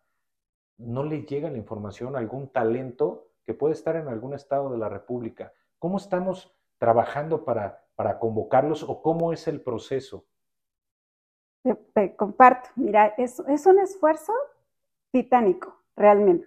no 0.78 1.04
le 1.04 1.22
llega 1.22 1.52
la 1.52 1.58
información 1.58 2.16
a 2.16 2.18
algún 2.18 2.48
talento 2.48 3.28
que 3.44 3.54
puede 3.54 3.74
estar 3.74 3.94
en 3.94 4.08
algún 4.08 4.34
estado 4.34 4.72
de 4.72 4.78
la 4.78 4.88
República. 4.88 5.52
¿Cómo 5.78 5.98
estamos 5.98 6.52
trabajando 6.78 7.44
para, 7.44 7.86
para 7.94 8.18
convocarlos 8.18 8.82
o 8.82 9.00
cómo 9.00 9.32
es 9.32 9.46
el 9.46 9.60
proceso? 9.60 10.26
Te, 11.62 12.16
comparto, 12.16 12.70
mira, 12.76 13.08
es, 13.18 13.38
es 13.48 13.66
un 13.66 13.78
esfuerzo 13.78 14.32
titánico, 15.12 15.76
realmente. 15.96 16.46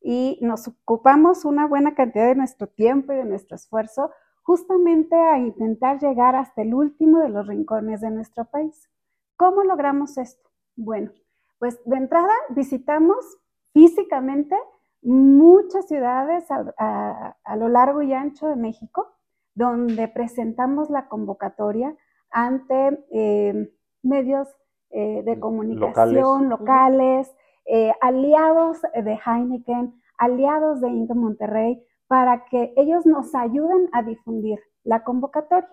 Y 0.00 0.38
nos 0.42 0.68
ocupamos 0.68 1.44
una 1.44 1.66
buena 1.66 1.94
cantidad 1.94 2.26
de 2.26 2.34
nuestro 2.34 2.66
tiempo 2.66 3.12
y 3.12 3.16
de 3.16 3.24
nuestro 3.24 3.56
esfuerzo 3.56 4.10
justamente 4.42 5.14
a 5.14 5.38
intentar 5.38 6.00
llegar 6.00 6.34
hasta 6.34 6.62
el 6.62 6.72
último 6.72 7.20
de 7.20 7.28
los 7.28 7.46
rincones 7.46 8.00
de 8.00 8.10
nuestro 8.10 8.46
país. 8.46 8.90
¿Cómo 9.36 9.62
logramos 9.62 10.16
esto? 10.16 10.48
Bueno, 10.74 11.12
pues 11.58 11.78
de 11.84 11.96
entrada 11.96 12.32
visitamos 12.50 13.38
físicamente 13.72 14.56
muchas 15.02 15.86
ciudades 15.86 16.46
a, 16.50 17.36
lo 17.56 17.68
largo 17.68 18.02
y 18.02 18.14
ancho 18.14 18.48
de 18.48 18.56
México, 18.56 19.12
donde 19.54 20.08
presentamos 20.08 20.88
la 20.88 21.08
convocatoria 21.08 21.94
ante 22.30 23.04
eh, 23.12 23.70
medios 24.08 24.48
eh, 24.90 25.22
de 25.24 25.38
comunicación 25.38 26.48
locales, 26.48 27.30
eh, 27.66 27.92
aliados 28.00 28.80
de 28.94 29.18
Heineken, 29.24 29.94
aliados 30.16 30.80
de 30.80 30.88
Inca 30.88 31.14
Monterrey, 31.14 31.84
para 32.06 32.46
que 32.46 32.72
ellos 32.76 33.04
nos 33.06 33.34
ayuden 33.34 33.88
a 33.92 34.02
difundir 34.02 34.58
la 34.82 35.04
convocatoria. 35.04 35.68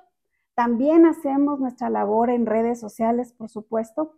También 0.53 1.05
hacemos 1.05 1.59
nuestra 1.59 1.89
labor 1.89 2.29
en 2.29 2.45
redes 2.45 2.79
sociales, 2.79 3.33
por 3.33 3.49
supuesto, 3.49 4.13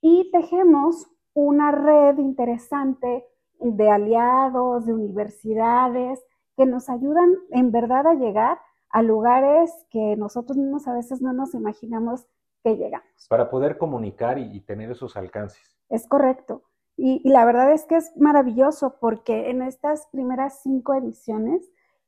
y 0.00 0.30
tejemos 0.30 1.08
una 1.34 1.70
red 1.70 2.18
interesante 2.18 3.24
de 3.60 3.90
aliados, 3.90 4.86
de 4.86 4.94
universidades, 4.94 6.22
que 6.56 6.66
nos 6.66 6.90
ayudan 6.90 7.34
en 7.50 7.72
verdad 7.72 8.06
a 8.06 8.14
llegar 8.14 8.58
a 8.90 9.02
lugares 9.02 9.72
que 9.90 10.16
nosotros 10.16 10.58
mismos 10.58 10.86
a 10.86 10.92
veces 10.92 11.22
no 11.22 11.32
nos 11.32 11.54
imaginamos 11.54 12.26
que 12.62 12.76
llegamos. 12.76 13.26
Para 13.28 13.50
poder 13.50 13.78
comunicar 13.78 14.38
y, 14.38 14.60
tener 14.60 14.90
esos 14.90 15.16
alcances. 15.16 15.76
Es 15.88 16.06
correcto. 16.06 16.62
Y, 16.96 17.28
la 17.28 17.44
verdad 17.44 17.72
es 17.72 17.84
que 17.84 17.96
es 17.96 18.16
maravilloso 18.16 18.98
porque 19.00 19.50
en 19.50 19.62
estas 19.62 20.06
primeras 20.08 20.60
cinco 20.62 20.94
ediciones 20.94 21.62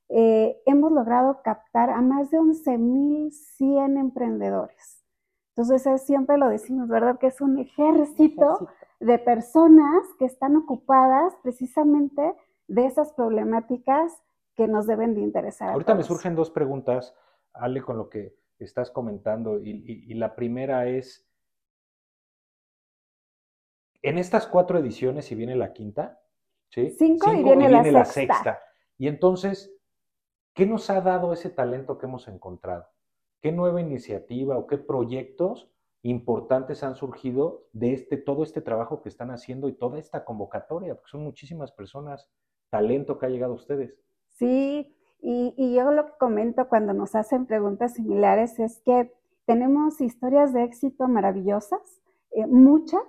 eh, 0.08 0.60
hemos 0.66 0.92
logrado 0.92 1.40
captar 1.42 1.90
a 1.90 2.00
más 2.00 2.30
de 2.30 2.38
11.100 2.38 3.98
emprendedores. 3.98 5.02
Entonces, 5.56 6.02
siempre 6.02 6.36
lo 6.36 6.48
decimos, 6.48 6.88
¿verdad? 6.88 7.18
Que 7.18 7.28
es 7.28 7.40
un 7.40 7.58
ejército, 7.58 8.68
de 9.00 9.18
personas 9.18 10.06
que 10.18 10.24
están 10.24 10.56
ocupadas 10.56 11.34
precisamente 11.42 12.34
de 12.68 12.86
esas 12.86 13.12
problemáticas 13.12 14.12
que 14.56 14.66
nos 14.66 14.86
deben 14.86 15.14
de 15.14 15.20
interesar. 15.20 15.70
Ahorita 15.70 15.94
me 15.94 16.04
surgen 16.04 16.34
dos 16.34 16.50
preguntas, 16.50 17.14
Ale, 17.52 17.82
con 17.82 17.98
lo 17.98 18.08
que 18.08 18.34
estás 18.58 18.90
comentando. 18.90 19.58
Y, 19.58 20.14
la 20.14 20.34
primera 20.34 20.86
es, 20.88 21.28
en 24.02 24.18
estas 24.18 24.46
cuatro 24.46 24.78
ediciones, 24.78 25.26
si 25.26 25.34
viene 25.34 25.56
la 25.56 25.72
quinta, 25.72 26.20
¿sí? 26.68 26.90
Cinco, 26.90 27.32
y 27.32 27.42
viene, 27.42 27.68
la, 27.68 28.04
sexta. 28.04 28.60
Y 28.98 29.08
entonces, 29.08 29.74
¿qué 30.54 30.66
nos 30.66 30.90
ha 30.90 31.00
dado 31.00 31.32
ese 31.32 31.50
talento 31.50 31.98
que 31.98 32.06
hemos 32.06 32.28
encontrado? 32.28 32.86
¿Qué 33.40 33.52
nueva 33.52 33.80
iniciativa 33.80 34.56
o 34.56 34.66
qué 34.66 34.78
proyectos 34.78 35.70
importantes 36.02 36.82
han 36.82 36.96
surgido 36.96 37.66
de 37.72 37.92
este, 37.92 38.16
todo 38.16 38.42
este 38.42 38.60
trabajo 38.60 39.02
que 39.02 39.08
están 39.08 39.30
haciendo 39.30 39.68
y 39.68 39.74
toda 39.74 39.98
esta 39.98 40.24
convocatoria? 40.24 40.94
Porque 40.94 41.10
son 41.10 41.24
muchísimas 41.24 41.72
personas, 41.72 42.30
talento 42.70 43.18
que 43.18 43.26
ha 43.26 43.30
llegado 43.30 43.52
a 43.52 43.56
ustedes. 43.56 43.96
Sí, 44.28 44.93
y, 45.26 45.74
yo 45.74 45.90
lo 45.90 46.06
que 46.06 46.12
comento 46.18 46.68
cuando 46.68 46.92
nos 46.92 47.14
hacen 47.14 47.46
preguntas 47.46 47.94
similares 47.94 48.58
es 48.58 48.80
que 48.84 49.10
tenemos 49.46 50.00
historias 50.00 50.52
de 50.52 50.64
éxito 50.64 51.08
maravillosas, 51.08 51.80
eh, 52.32 52.46
muchas, 52.46 53.02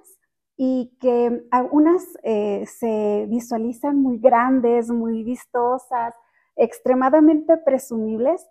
y 0.56 0.96
que 1.02 1.46
algunas 1.52 2.18
eh, 2.24 2.66
se 2.68 3.26
visualizan 3.28 4.02
muy 4.02 4.18
grandes, 4.18 4.90
muy 4.90 5.24
vistosas, 5.24 6.16
extremadamente 6.56 7.58
presumibles, 7.58 8.48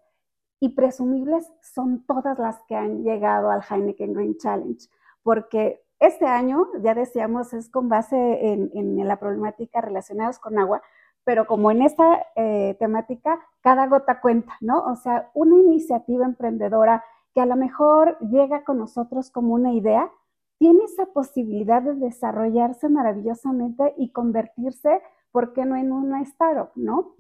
y 0.61 0.71
presumibles 0.71 1.50
son 1.62 2.04
todas 2.06 2.38
las 2.38 2.61
que 2.68 2.76
han 2.76 3.02
llegado 3.02 3.50
al 3.50 3.62
Heineken 3.68 4.12
Green 4.12 4.37
Challenge, 4.37 4.88
porque 5.23 5.83
este 6.00 6.26
año, 6.26 6.66
ya 6.83 6.94
decíamos, 6.94 7.54
es 7.54 7.71
con 7.71 7.88
base 7.88 8.16
en, 8.16 9.09
la 9.09 9.18
problemática 9.18 9.80
relacionadas 9.80 10.38
con 10.38 10.59
agua, 10.59 10.83
pero 11.25 11.47
como 11.47 11.71
en 11.71 11.83
esta 11.83 12.26
eh, 12.37 12.76
temática, 12.78 13.40
cada 13.61 13.87
gota 13.87 14.21
cuenta, 14.21 14.57
¿no? 14.61 14.85
O 14.85 14.97
sea, 14.97 15.31
una 15.35 15.57
iniciativa 15.57 16.25
emprendedora 16.25 17.04
que 17.35 17.40
a 17.40 17.47
lo 17.47 17.57
mejor 17.57 18.19
llega 18.21 18.64
con 18.64 18.78
nosotros 18.78 19.31
como 19.31 19.54
una 19.54 19.73
idea, 19.73 20.11
tiene 20.59 20.85
esa 20.85 21.07
posibilidad 21.07 21.83
de 21.83 21.95
desarrollarse 21.95 22.88
maravillosamente 22.88 23.95
y 23.99 24.12
convertirse 24.12 25.02
¿por 25.35 25.52
qué 25.52 25.64
no 25.64 25.75
en 25.75 25.90
una 25.90 26.23
startup, 26.23 26.71
no? 26.76 27.16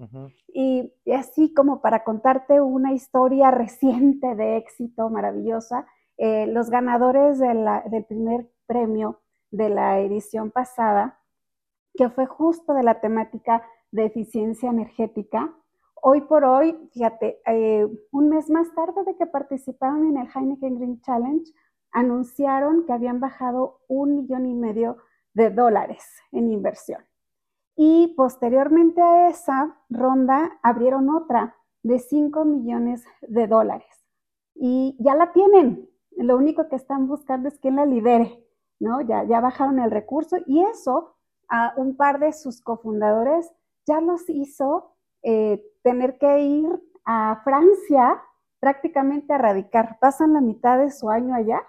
y, 0.46 0.92
así 1.12 1.52
como 1.52 1.80
para 1.80 2.04
contarte 2.04 2.60
una 2.60 2.92
historia 2.92 3.50
reciente 3.50 4.36
de 4.36 4.56
éxito 4.56 5.10
maravillosa, 5.10 5.84
eh, 6.16 6.46
los 6.46 6.70
ganadores 6.70 7.40
del 7.40 8.04
primer 8.08 8.48
premio 8.66 9.20
de 9.50 9.68
la 9.68 9.98
edición 9.98 10.52
pasada, 10.52 11.18
que 11.94 12.08
fue 12.08 12.26
justo 12.26 12.72
de 12.74 12.84
la 12.84 13.00
temática 13.00 13.64
de 13.94 14.06
eficiencia 14.06 14.70
energética, 14.70 15.54
hoy 16.02 16.22
por 16.22 16.44
hoy, 16.44 16.76
fíjate, 16.92 17.40
eh, 17.46 17.86
un 18.10 18.28
mes 18.28 18.50
más 18.50 18.74
tarde 18.74 19.04
de 19.04 19.16
que 19.16 19.24
participaron 19.24 20.04
en 20.08 20.16
el 20.16 20.28
Heineken 20.34 20.78
Green 20.78 21.00
Challenge, 21.00 21.44
anunciaron 21.92 22.86
que 22.86 22.92
habían 22.92 23.20
bajado 23.20 23.78
un 23.86 24.16
millón 24.16 24.46
y 24.46 24.54
medio 24.54 24.96
de 25.32 25.50
dólares 25.50 26.04
en 26.32 26.50
inversión. 26.50 27.04
Y 27.76 28.14
posteriormente 28.16 29.00
a 29.00 29.28
esa 29.28 29.76
ronda 29.88 30.58
abrieron 30.62 31.08
otra 31.08 31.56
de 31.84 32.00
5 32.00 32.44
millones 32.44 33.04
de 33.22 33.46
dólares. 33.46 34.04
Y 34.56 34.96
ya 34.98 35.14
la 35.14 35.32
tienen. 35.32 35.88
Lo 36.16 36.36
único 36.36 36.68
que 36.68 36.76
están 36.76 37.06
buscando 37.06 37.48
es 37.48 37.58
quién 37.60 37.76
la 37.76 37.86
lidere, 37.86 38.44
¿no? 38.80 39.00
Ya, 39.02 39.22
ya 39.22 39.40
bajaron 39.40 39.78
el 39.78 39.92
recurso 39.92 40.36
y 40.46 40.62
eso 40.64 41.14
a 41.48 41.74
un 41.76 41.96
par 41.96 42.18
de 42.18 42.32
sus 42.32 42.60
cofundadores 42.60 43.52
ya 43.86 44.00
los 44.00 44.28
hizo 44.28 44.94
eh, 45.22 45.62
tener 45.82 46.18
que 46.18 46.40
ir 46.40 46.68
a 47.04 47.40
Francia 47.44 48.22
prácticamente 48.60 49.32
a 49.32 49.38
radicar. 49.38 49.98
Pasan 50.00 50.32
la 50.32 50.40
mitad 50.40 50.78
de 50.78 50.90
su 50.90 51.10
año 51.10 51.34
allá 51.34 51.62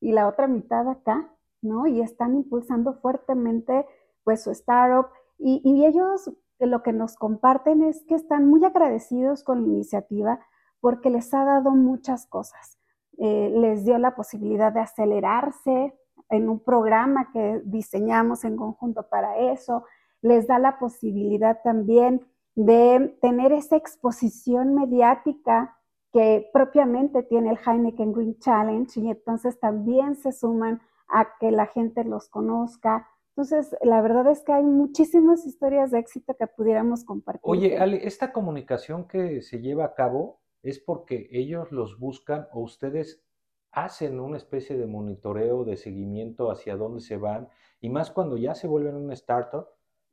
y 0.00 0.12
la 0.12 0.28
otra 0.28 0.46
mitad 0.46 0.88
acá, 0.88 1.30
¿no? 1.60 1.86
Y 1.86 2.00
están 2.00 2.34
impulsando 2.34 2.94
fuertemente 2.94 3.86
pues 4.24 4.42
su 4.42 4.50
startup 4.50 5.10
y, 5.38 5.86
ellos 5.86 6.30
lo 6.58 6.82
que 6.82 6.92
nos 6.92 7.16
comparten 7.16 7.82
es 7.82 8.04
que 8.04 8.14
están 8.14 8.48
muy 8.48 8.64
agradecidos 8.64 9.44
con 9.44 9.62
la 9.62 9.68
iniciativa 9.68 10.40
porque 10.80 11.10
les 11.10 11.32
ha 11.32 11.44
dado 11.44 11.70
muchas 11.70 12.26
cosas. 12.26 12.78
Eh, 13.18 13.50
les 13.54 13.84
dio 13.84 13.98
la 13.98 14.14
posibilidad 14.14 14.72
de 14.72 14.80
acelerarse 14.80 15.94
en 16.30 16.48
un 16.48 16.60
programa 16.60 17.30
que 17.32 17.62
diseñamos 17.64 18.44
en 18.44 18.56
conjunto 18.56 19.08
para 19.08 19.38
eso. 19.38 19.84
Les 20.22 20.46
da 20.46 20.58
la 20.58 20.78
posibilidad 20.78 21.60
también 21.62 22.26
de 22.54 23.16
tener 23.20 23.52
esa 23.52 23.76
exposición 23.76 24.74
mediática 24.74 25.76
que 26.12 26.48
propiamente 26.52 27.22
tiene 27.22 27.50
el 27.50 27.58
Heineken 27.64 28.12
Green 28.12 28.38
Challenge 28.38 29.00
y 29.00 29.10
entonces 29.10 29.60
también 29.60 30.16
se 30.16 30.32
suman 30.32 30.80
a 31.08 31.36
que 31.38 31.50
la 31.50 31.66
gente 31.66 32.04
los 32.04 32.28
conozca, 32.28 33.06
entonces, 33.38 33.76
la 33.82 34.02
verdad 34.02 34.26
es 34.32 34.42
que 34.42 34.52
hay 34.52 34.64
muchísimas 34.64 35.46
historias 35.46 35.92
de 35.92 36.00
éxito 36.00 36.34
que 36.34 36.48
pudiéramos 36.48 37.04
compartir. 37.04 37.42
Oye, 37.44 37.78
Ale, 37.78 38.04
esta 38.04 38.32
comunicación 38.32 39.06
que 39.06 39.42
se 39.42 39.60
lleva 39.60 39.84
a 39.84 39.94
cabo 39.94 40.40
es 40.64 40.80
porque 40.80 41.28
ellos 41.30 41.70
los 41.70 42.00
buscan 42.00 42.48
o 42.52 42.62
ustedes 42.62 43.22
hacen 43.70 44.18
una 44.18 44.38
especie 44.38 44.76
de 44.76 44.88
monitoreo, 44.88 45.62
de 45.62 45.76
seguimiento 45.76 46.50
hacia 46.50 46.76
dónde 46.76 47.00
se 47.00 47.16
van, 47.16 47.48
y 47.80 47.90
más 47.90 48.10
cuando 48.10 48.36
ya 48.36 48.56
se 48.56 48.66
vuelven 48.66 48.96
una 48.96 49.14
startup, 49.14 49.68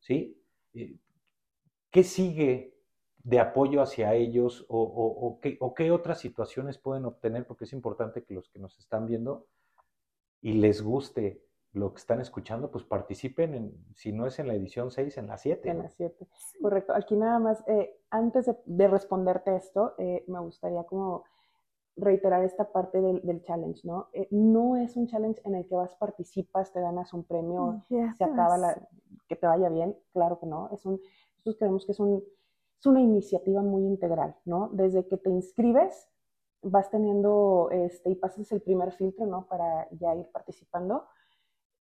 ¿sí? 0.05 0.39
Eh, 0.73 0.97
¿Qué 1.89 2.03
sigue 2.03 2.75
de 3.23 3.39
apoyo 3.39 3.81
hacia 3.81 4.13
ellos 4.13 4.65
o, 4.69 5.39
qué, 5.41 5.57
o 5.59 5.73
qué 5.73 5.91
otras 5.91 6.19
situaciones 6.19 6.77
pueden 6.77 7.05
obtener? 7.05 7.47
Porque 7.47 7.63
es 7.63 7.73
importante 7.73 8.23
que 8.23 8.35
los 8.35 8.49
que 8.49 8.59
nos 8.59 8.77
están 8.77 9.07
viendo 9.07 9.47
y 10.41 10.53
les 10.53 10.81
guste 10.81 11.41
lo 11.71 11.91
que 11.93 11.99
están 11.99 12.21
escuchando, 12.21 12.69
pues 12.71 12.83
participen, 12.85 13.53
en, 13.53 13.85
si 13.95 14.13
no 14.13 14.27
es 14.27 14.39
en 14.39 14.47
la 14.47 14.53
edición 14.53 14.91
6, 14.91 15.17
en 15.17 15.27
la 15.27 15.37
7. 15.37 15.69
En 15.69 15.79
la 15.79 15.89
7, 15.89 16.27
correcto. 16.61 16.93
Aquí 16.93 17.15
nada 17.15 17.39
más, 17.39 17.63
eh, 17.67 17.99
antes 18.09 18.49
de, 18.65 18.87
responderte 18.87 19.55
esto, 19.55 19.93
eh, 19.97 20.23
me 20.27 20.39
gustaría 20.39 20.83
como 20.83 21.25
reiterar 21.97 22.43
esta 22.43 22.71
parte 22.71 23.01
del, 23.01 23.41
challenge, 23.41 23.81
¿no? 23.85 24.09
Eh, 24.13 24.27
no 24.31 24.77
es 24.77 24.95
un 24.95 25.07
challenge 25.07 25.41
en 25.45 25.55
el 25.55 25.67
que 25.67 25.75
vas, 25.75 25.95
participas, 25.95 26.71
te 26.71 26.79
ganas 26.79 27.13
un 27.13 27.23
premio, 27.23 27.83
se 27.89 28.23
acaba 28.23 28.57
la, 28.57 28.87
que 29.27 29.35
te 29.35 29.47
vaya 29.47 29.69
bien, 29.69 29.97
claro 30.13 30.39
que 30.39 30.45
no. 30.45 30.69
Es 30.73 30.85
un, 30.85 31.01
nosotros 31.37 31.55
creemos 31.57 31.85
que 31.85 31.91
es, 31.93 31.99
un, 31.99 32.23
es 32.79 32.85
una 32.85 33.01
iniciativa 33.01 33.61
muy 33.61 33.83
integral, 33.83 34.35
¿no? 34.45 34.69
Desde 34.73 35.07
que 35.07 35.17
te 35.17 35.29
inscribes, 35.29 36.07
vas 36.61 36.89
teniendo, 36.89 37.69
este, 37.71 38.09
y 38.11 38.15
pasas 38.15 38.51
el 38.51 38.61
primer 38.61 38.91
filtro, 38.91 39.25
¿no? 39.25 39.47
Para 39.47 39.87
ya 39.91 40.15
ir 40.15 40.27
participando 40.31 41.05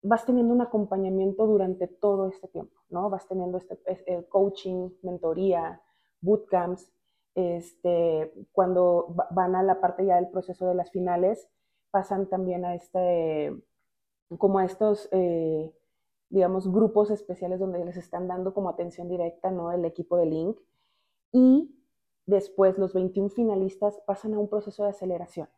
vas 0.01 0.25
teniendo 0.25 0.53
un 0.53 0.61
acompañamiento 0.61 1.45
durante 1.45 1.87
todo 1.87 2.29
este 2.29 2.47
tiempo, 2.47 2.75
¿no? 2.89 3.09
Vas 3.09 3.27
teniendo 3.27 3.57
este, 3.57 4.25
coaching, 4.29 4.89
mentoría, 5.03 5.81
bootcamps, 6.21 6.91
este, 7.35 8.33
cuando 8.51 9.13
van 9.31 9.55
a 9.55 9.63
la 9.63 9.79
parte 9.79 10.05
ya 10.05 10.15
del 10.15 10.29
proceso 10.29 10.67
de 10.67 10.75
las 10.75 10.91
finales, 10.91 11.47
pasan 11.91 12.27
también 12.27 12.65
a 12.65 12.75
este, 12.75 13.55
como 14.37 14.59
a 14.59 14.65
estos, 14.65 15.09
eh, 15.11 15.73
digamos, 16.29 16.71
grupos 16.71 17.11
especiales 17.11 17.59
donde 17.59 17.83
les 17.83 17.97
están 17.97 18.27
dando 18.27 18.53
como 18.53 18.69
atención 18.69 19.07
directa, 19.07 19.51
¿no? 19.51 19.71
El 19.71 19.85
equipo 19.85 20.17
de 20.17 20.25
Link. 20.25 20.59
Y 21.31 21.75
después 22.25 22.77
los 22.77 22.93
21 22.93 23.29
finalistas 23.29 23.99
pasan 24.05 24.33
a 24.33 24.39
un 24.39 24.49
proceso 24.49 24.83
de 24.83 24.89
aceleración, 24.89 25.49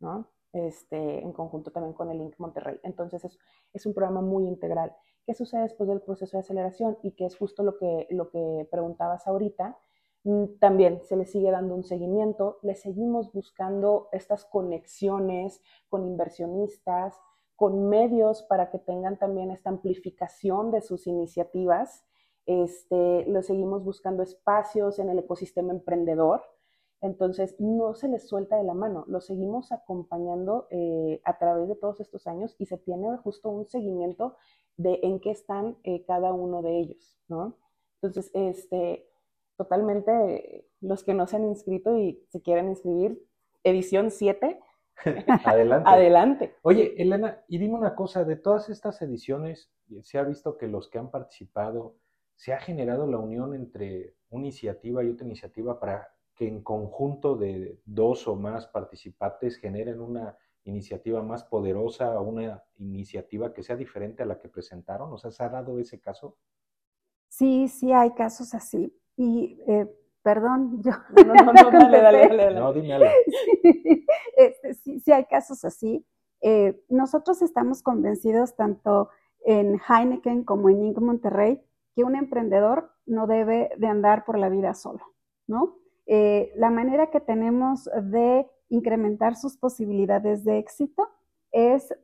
¿no? 0.00 0.28
este, 0.52 1.22
en 1.22 1.32
conjunto 1.32 1.70
también 1.70 1.92
con 1.92 2.10
el 2.10 2.18
Link 2.18 2.34
Monterrey. 2.38 2.78
Entonces 2.82 3.24
es, 3.24 3.38
es, 3.72 3.86
un 3.86 3.94
programa 3.94 4.20
muy 4.20 4.46
integral. 4.46 4.94
¿Qué 5.26 5.34
sucede 5.34 5.62
después 5.62 5.88
del 5.88 6.00
proceso 6.00 6.36
de 6.36 6.40
aceleración? 6.40 6.98
Y 7.02 7.12
que 7.12 7.26
es 7.26 7.36
justo 7.36 7.62
lo 7.62 7.76
que, 7.76 8.06
lo 8.10 8.30
que 8.30 8.66
preguntabas 8.70 9.26
ahorita. 9.26 9.78
Mm, 10.24 10.58
también 10.58 11.02
se 11.04 11.16
le 11.16 11.26
sigue 11.26 11.50
dando 11.50 11.74
un 11.74 11.84
seguimiento, 11.84 12.58
le 12.62 12.74
seguimos 12.74 13.32
buscando 13.32 14.08
estas 14.12 14.44
conexiones 14.44 15.62
con 15.88 16.04
inversionistas, 16.04 17.14
con 17.56 17.88
medios 17.88 18.42
para 18.42 18.70
que 18.70 18.78
tengan 18.78 19.18
también 19.18 19.50
esta 19.50 19.70
amplificación 19.70 20.70
de 20.70 20.82
sus 20.82 21.06
iniciativas. 21.06 22.04
este, 22.46 23.24
lo 23.26 23.42
seguimos 23.42 23.82
buscando 23.82 24.22
espacios 24.22 25.00
en 25.00 25.10
el 25.10 25.18
ecosistema 25.18 25.72
emprendedor. 25.72 26.42
Entonces, 27.00 27.56
no 27.58 27.94
se 27.94 28.08
les 28.08 28.28
suelta 28.28 28.56
de 28.56 28.64
la 28.64 28.74
mano, 28.74 29.04
lo 29.08 29.20
seguimos 29.20 29.72
acompañando 29.72 30.66
eh, 30.70 31.20
a 31.24 31.38
través 31.38 31.68
de 31.68 31.76
todos 31.76 32.00
estos 32.00 32.26
años 32.26 32.54
y 32.58 32.66
se 32.66 32.78
tiene 32.78 33.16
justo 33.18 33.50
un 33.50 33.66
seguimiento 33.66 34.36
de 34.76 35.00
en 35.02 35.20
qué 35.20 35.30
están 35.30 35.76
eh, 35.84 36.04
cada 36.06 36.32
uno 36.32 36.62
de 36.62 36.78
ellos, 36.78 37.18
¿no? 37.28 37.56
Entonces, 38.00 38.30
este, 38.34 39.08
totalmente, 39.56 40.68
los 40.80 41.02
que 41.04 41.14
no 41.14 41.26
se 41.26 41.36
han 41.36 41.44
inscrito 41.44 41.96
y 41.98 42.24
se 42.28 42.40
quieren 42.42 42.68
inscribir, 42.68 43.22
edición 43.64 44.10
7, 44.10 44.60
Adelante. 45.44 45.88
adelante. 45.88 46.54
Oye, 46.62 46.94
Elena, 46.96 47.42
y 47.48 47.58
dime 47.58 47.74
una 47.74 47.94
cosa, 47.94 48.24
de 48.24 48.36
todas 48.36 48.68
estas 48.68 49.00
ediciones, 49.02 49.70
se 50.02 50.18
ha 50.18 50.22
visto 50.22 50.56
que 50.56 50.66
los 50.66 50.88
que 50.88 50.98
han 50.98 51.10
participado, 51.10 51.96
se 52.34 52.52
ha 52.52 52.58
generado 52.58 53.06
la 53.06 53.18
unión 53.18 53.54
entre 53.54 54.14
una 54.30 54.44
iniciativa 54.44 55.04
y 55.04 55.10
otra 55.10 55.26
iniciativa 55.26 55.78
para 55.78 56.08
que 56.34 56.46
en 56.46 56.62
conjunto 56.62 57.36
de 57.36 57.78
dos 57.84 58.28
o 58.28 58.36
más 58.36 58.66
participantes 58.66 59.56
generen 59.56 60.00
una 60.00 60.36
iniciativa 60.64 61.22
más 61.22 61.44
poderosa 61.44 62.18
o 62.18 62.22
una 62.22 62.62
iniciativa 62.78 63.52
que 63.52 63.62
sea 63.62 63.76
diferente 63.76 64.22
a 64.22 64.26
la 64.26 64.38
que 64.38 64.48
presentaron? 64.48 65.12
¿O 65.12 65.18
sea, 65.18 65.30
¿se 65.30 65.42
ha 65.42 65.48
dado 65.48 65.78
ese 65.78 66.00
caso? 66.00 66.36
Sí, 67.28 67.68
sí 67.68 67.92
hay 67.92 68.12
casos 68.12 68.54
así. 68.54 68.94
Y 69.16 69.60
eh, 69.66 69.86
perdón, 70.22 70.82
yo. 70.82 70.92
No, 71.24 71.34
no, 71.34 71.52
no, 71.52 71.70
dale, 71.70 72.02
dale, 72.02 72.28
dale, 72.28 72.54
No, 72.60 72.72
dime 72.72 72.94
algo. 72.94 73.08
Sí, 73.62 73.95
este, 74.36 74.74
sí, 74.74 75.00
sí 75.00 75.12
hay 75.12 75.24
casos 75.24 75.64
así. 75.64 76.06
Eh, 76.40 76.80
nosotros 76.88 77.42
estamos 77.42 77.82
convencidos 77.82 78.54
tanto 78.54 79.10
en 79.44 79.80
Heineken 79.80 80.44
como 80.44 80.68
en 80.68 80.84
Inc. 80.84 80.98
Monterrey 80.98 81.60
que 81.94 82.04
un 82.04 82.14
emprendedor 82.14 82.92
no 83.06 83.26
debe 83.26 83.70
de 83.78 83.86
andar 83.86 84.24
por 84.24 84.38
la 84.38 84.48
vida 84.48 84.74
solo, 84.74 85.02
¿no? 85.46 85.78
Eh, 86.06 86.52
la 86.56 86.70
manera 86.70 87.10
que 87.10 87.20
tenemos 87.20 87.90
de 88.02 88.46
incrementar 88.68 89.34
sus 89.34 89.56
posibilidades 89.56 90.44
de 90.44 90.58
éxito 90.58 91.08
es 91.52 91.94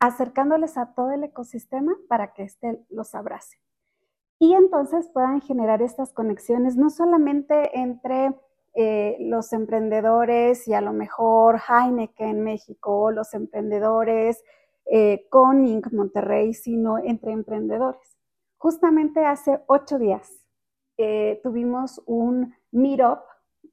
acercándoles 0.00 0.76
a 0.76 0.94
todo 0.94 1.10
el 1.10 1.24
ecosistema 1.24 1.94
para 2.08 2.32
que 2.32 2.44
éste 2.44 2.84
los 2.88 3.14
abrace. 3.14 3.58
Y 4.38 4.54
entonces 4.54 5.08
puedan 5.12 5.40
generar 5.40 5.82
estas 5.82 6.12
conexiones 6.12 6.76
no 6.76 6.90
solamente 6.90 7.78
entre 7.78 8.34
eh, 8.74 9.16
los 9.20 9.52
emprendedores 9.52 10.66
y 10.66 10.74
a 10.74 10.80
lo 10.80 10.92
mejor 10.92 11.60
Heineken 11.68 12.28
en 12.28 12.42
México 12.42 13.12
los 13.12 13.32
emprendedores 13.32 14.42
eh, 14.86 15.26
con 15.30 15.64
Inc. 15.64 15.92
Monterrey, 15.92 16.52
sino 16.52 16.98
entre 16.98 17.32
emprendedores. 17.32 18.16
Justamente 18.58 19.24
hace 19.24 19.60
ocho 19.66 19.98
días 19.98 20.44
eh, 20.98 21.40
tuvimos 21.42 22.02
un 22.06 22.54
meetup 22.72 23.20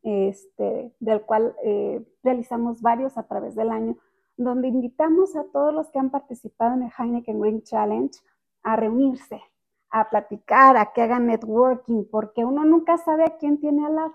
este, 0.03 0.93
del 0.99 1.21
cual 1.21 1.55
eh, 1.63 2.05
realizamos 2.23 2.81
varios 2.81 3.17
a 3.17 3.23
través 3.23 3.55
del 3.55 3.71
año, 3.71 3.97
donde 4.37 4.67
invitamos 4.67 5.35
a 5.35 5.43
todos 5.51 5.73
los 5.73 5.89
que 5.89 5.99
han 5.99 6.11
participado 6.11 6.75
en 6.75 6.83
el 6.83 6.91
Heineken 6.97 7.39
Green 7.39 7.63
Challenge 7.63 8.17
a 8.63 8.75
reunirse, 8.75 9.41
a 9.89 10.09
platicar, 10.09 10.77
a 10.77 10.93
que 10.93 11.01
hagan 11.01 11.27
networking, 11.27 12.05
porque 12.09 12.45
uno 12.45 12.65
nunca 12.65 12.97
sabe 12.97 13.25
a 13.25 13.37
quién 13.37 13.59
tiene 13.59 13.85
al 13.85 13.95
lado 13.95 14.13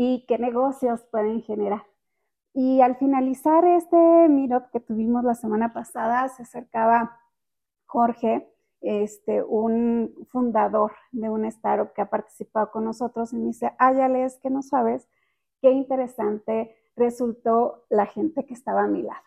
y 0.00 0.24
qué 0.28 0.38
negocios 0.38 1.04
pueden 1.10 1.42
generar. 1.42 1.82
Y 2.54 2.80
al 2.82 2.94
finalizar 2.98 3.64
este 3.64 4.28
meetup 4.28 4.70
que 4.70 4.78
tuvimos 4.78 5.24
la 5.24 5.34
semana 5.34 5.72
pasada, 5.72 6.28
se 6.28 6.44
acercaba 6.44 7.18
Jorge, 7.86 8.48
este, 8.80 9.42
un 9.42 10.14
fundador 10.30 10.92
de 11.10 11.28
una 11.28 11.48
startup 11.48 11.92
que 11.94 12.02
ha 12.02 12.10
participado 12.10 12.70
con 12.70 12.84
nosotros 12.84 13.32
y 13.32 13.38
me 13.38 13.46
dice, 13.46 13.72
ay, 13.76 14.00
Alex, 14.00 14.38
que 14.40 14.50
no 14.50 14.62
sabes 14.62 15.08
qué 15.60 15.72
interesante 15.72 16.76
resultó 16.94 17.84
la 17.88 18.06
gente 18.06 18.46
que 18.46 18.54
estaba 18.54 18.84
a 18.84 18.86
mi 18.86 19.02
lado. 19.02 19.26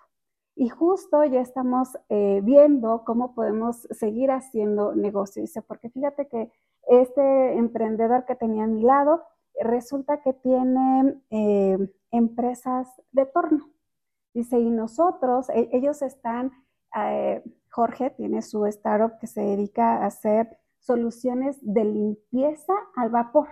Y 0.55 0.69
justo 0.69 1.25
ya 1.25 1.41
estamos 1.41 1.97
eh, 2.07 2.39
viendo 2.43 3.03
cómo 3.03 3.35
podemos 3.35 3.89
seguir 3.91 4.31
haciendo 4.31 4.95
negocio. 4.95 5.41
Dice, 5.41 5.61
porque 5.61 5.89
fíjate 5.89 6.29
que 6.29 6.49
este 6.87 7.57
emprendedor 7.57 8.23
que 8.23 8.35
tenía 8.35 8.63
a 8.63 8.67
mi 8.67 8.83
lado 8.83 9.21
resulta 9.59 10.21
que 10.21 10.33
tiene 10.33 11.21
eh, 11.29 11.77
empresas 12.11 12.87
de 13.11 13.25
torno. 13.25 13.69
Dice, 14.33 14.59
y 14.59 14.69
nosotros, 14.69 15.49
e 15.49 15.69
ellos 15.73 16.01
están 16.01 16.51
eh, 16.95 17.43
Jorge 17.69 18.09
tiene 18.11 18.41
su 18.41 18.65
startup 18.65 19.17
que 19.19 19.27
se 19.27 19.41
dedica 19.41 19.97
a 19.97 20.07
hacer 20.07 20.57
soluciones 20.79 21.57
de 21.61 21.85
limpieza 21.85 22.73
al 22.95 23.09
vapor, 23.09 23.47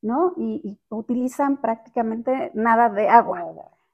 ¿no? 0.00 0.32
Y, 0.36 0.80
utilizan 0.88 1.60
prácticamente 1.60 2.50
nada 2.54 2.88
de 2.88 3.08
agua, 3.08 3.44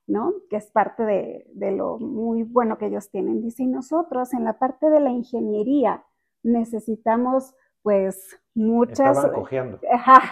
¿no? 0.07 0.33
Que 0.49 0.57
es 0.57 0.71
parte 0.71 1.03
de, 1.05 1.73
lo 1.73 1.99
muy 1.99 2.45
bueno 2.45 2.79
que 2.79 2.87
ellos 2.87 3.11
tienen. 3.11 3.43
Dice, 3.43 3.65
y 3.65 3.67
nosotros 3.67 4.33
en 4.33 4.45
la 4.45 4.59
parte 4.59 4.91
de 4.91 5.01
la 5.01 5.11
ingeniería 5.11 6.05
necesitamos 6.43 7.55
pues 7.83 8.39
muchas... 8.55 9.17
Estaban 9.17 9.33
cogiendo. 9.33 9.81
Ajá. 9.91 10.23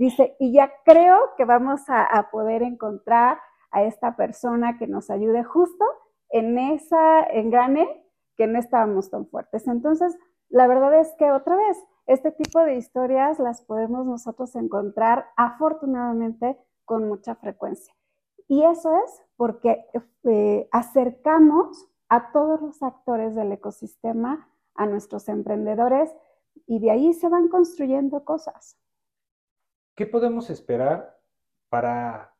Dice, 0.00 0.34
y 0.40 0.50
ya 0.54 0.72
creo 0.86 1.18
que 1.36 1.44
vamos 1.44 1.82
a, 1.88 2.30
poder 2.32 2.62
encontrar 2.62 3.38
a 3.70 3.82
esta 3.82 4.16
persona 4.16 4.78
que 4.78 4.86
nos 4.86 5.10
ayude 5.10 5.44
justo 5.44 5.84
en 6.30 6.56
esa 6.56 7.22
engrane 7.24 7.86
que 8.34 8.46
no 8.46 8.58
estábamos 8.58 9.10
tan 9.10 9.26
fuertes. 9.26 9.68
Entonces, 9.68 10.16
la 10.48 10.66
verdad 10.66 10.98
es 10.98 11.14
que 11.18 11.30
otra 11.30 11.54
vez, 11.54 11.76
este 12.06 12.32
tipo 12.32 12.60
de 12.60 12.76
historias 12.76 13.38
las 13.38 13.60
podemos 13.60 14.06
nosotros 14.06 14.56
encontrar 14.56 15.26
afortunadamente 15.36 16.58
con 16.86 17.06
mucha 17.06 17.34
frecuencia. 17.34 17.94
Y 18.48 18.64
eso 18.64 18.90
es 19.04 19.22
porque 19.36 19.84
eh, 20.24 20.66
acercamos 20.72 21.90
a 22.08 22.32
todos 22.32 22.62
los 22.62 22.82
actores 22.82 23.34
del 23.34 23.52
ecosistema, 23.52 24.48
a 24.74 24.86
nuestros 24.86 25.28
emprendedores, 25.28 26.10
y 26.66 26.78
de 26.78 26.90
ahí 26.90 27.12
se 27.12 27.28
van 27.28 27.48
construyendo 27.48 28.24
cosas. 28.24 28.79
¿Qué 29.94 30.06
podemos 30.06 30.50
esperar 30.50 31.20
para 31.68 32.34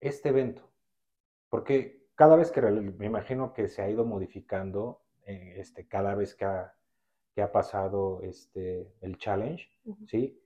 este 0.00 0.28
evento? 0.28 0.70
Porque 1.48 2.06
cada 2.14 2.36
vez 2.36 2.50
que 2.50 2.60
me 2.60 3.06
imagino 3.06 3.52
que 3.52 3.68
se 3.68 3.82
ha 3.82 3.90
ido 3.90 4.04
modificando 4.04 5.02
eh, 5.26 5.54
este, 5.56 5.86
cada 5.86 6.14
vez 6.14 6.34
que 6.34 6.44
ha, 6.44 6.74
que 7.34 7.42
ha 7.42 7.52
pasado 7.52 8.20
este, 8.22 8.92
el 9.00 9.18
challenge, 9.18 9.68
¿sí? 10.06 10.42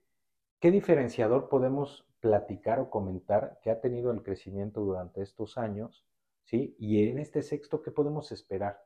¿Qué 0.59 0.71
diferenciador 0.71 1.49
podemos 1.49 2.05
platicar 2.19 2.79
o 2.79 2.89
comentar 2.89 3.59
que 3.61 3.69
ha 3.69 3.81
tenido 3.81 4.11
el 4.11 4.23
crecimiento 4.23 4.81
durante 4.81 5.21
estos 5.21 5.57
años, 5.57 6.05
¿sí? 6.45 6.75
Y 6.79 7.09
en 7.09 7.19
este 7.19 7.41
sexto, 7.41 7.81
¿qué 7.81 7.91
podemos 7.91 8.31
esperar? 8.31 8.85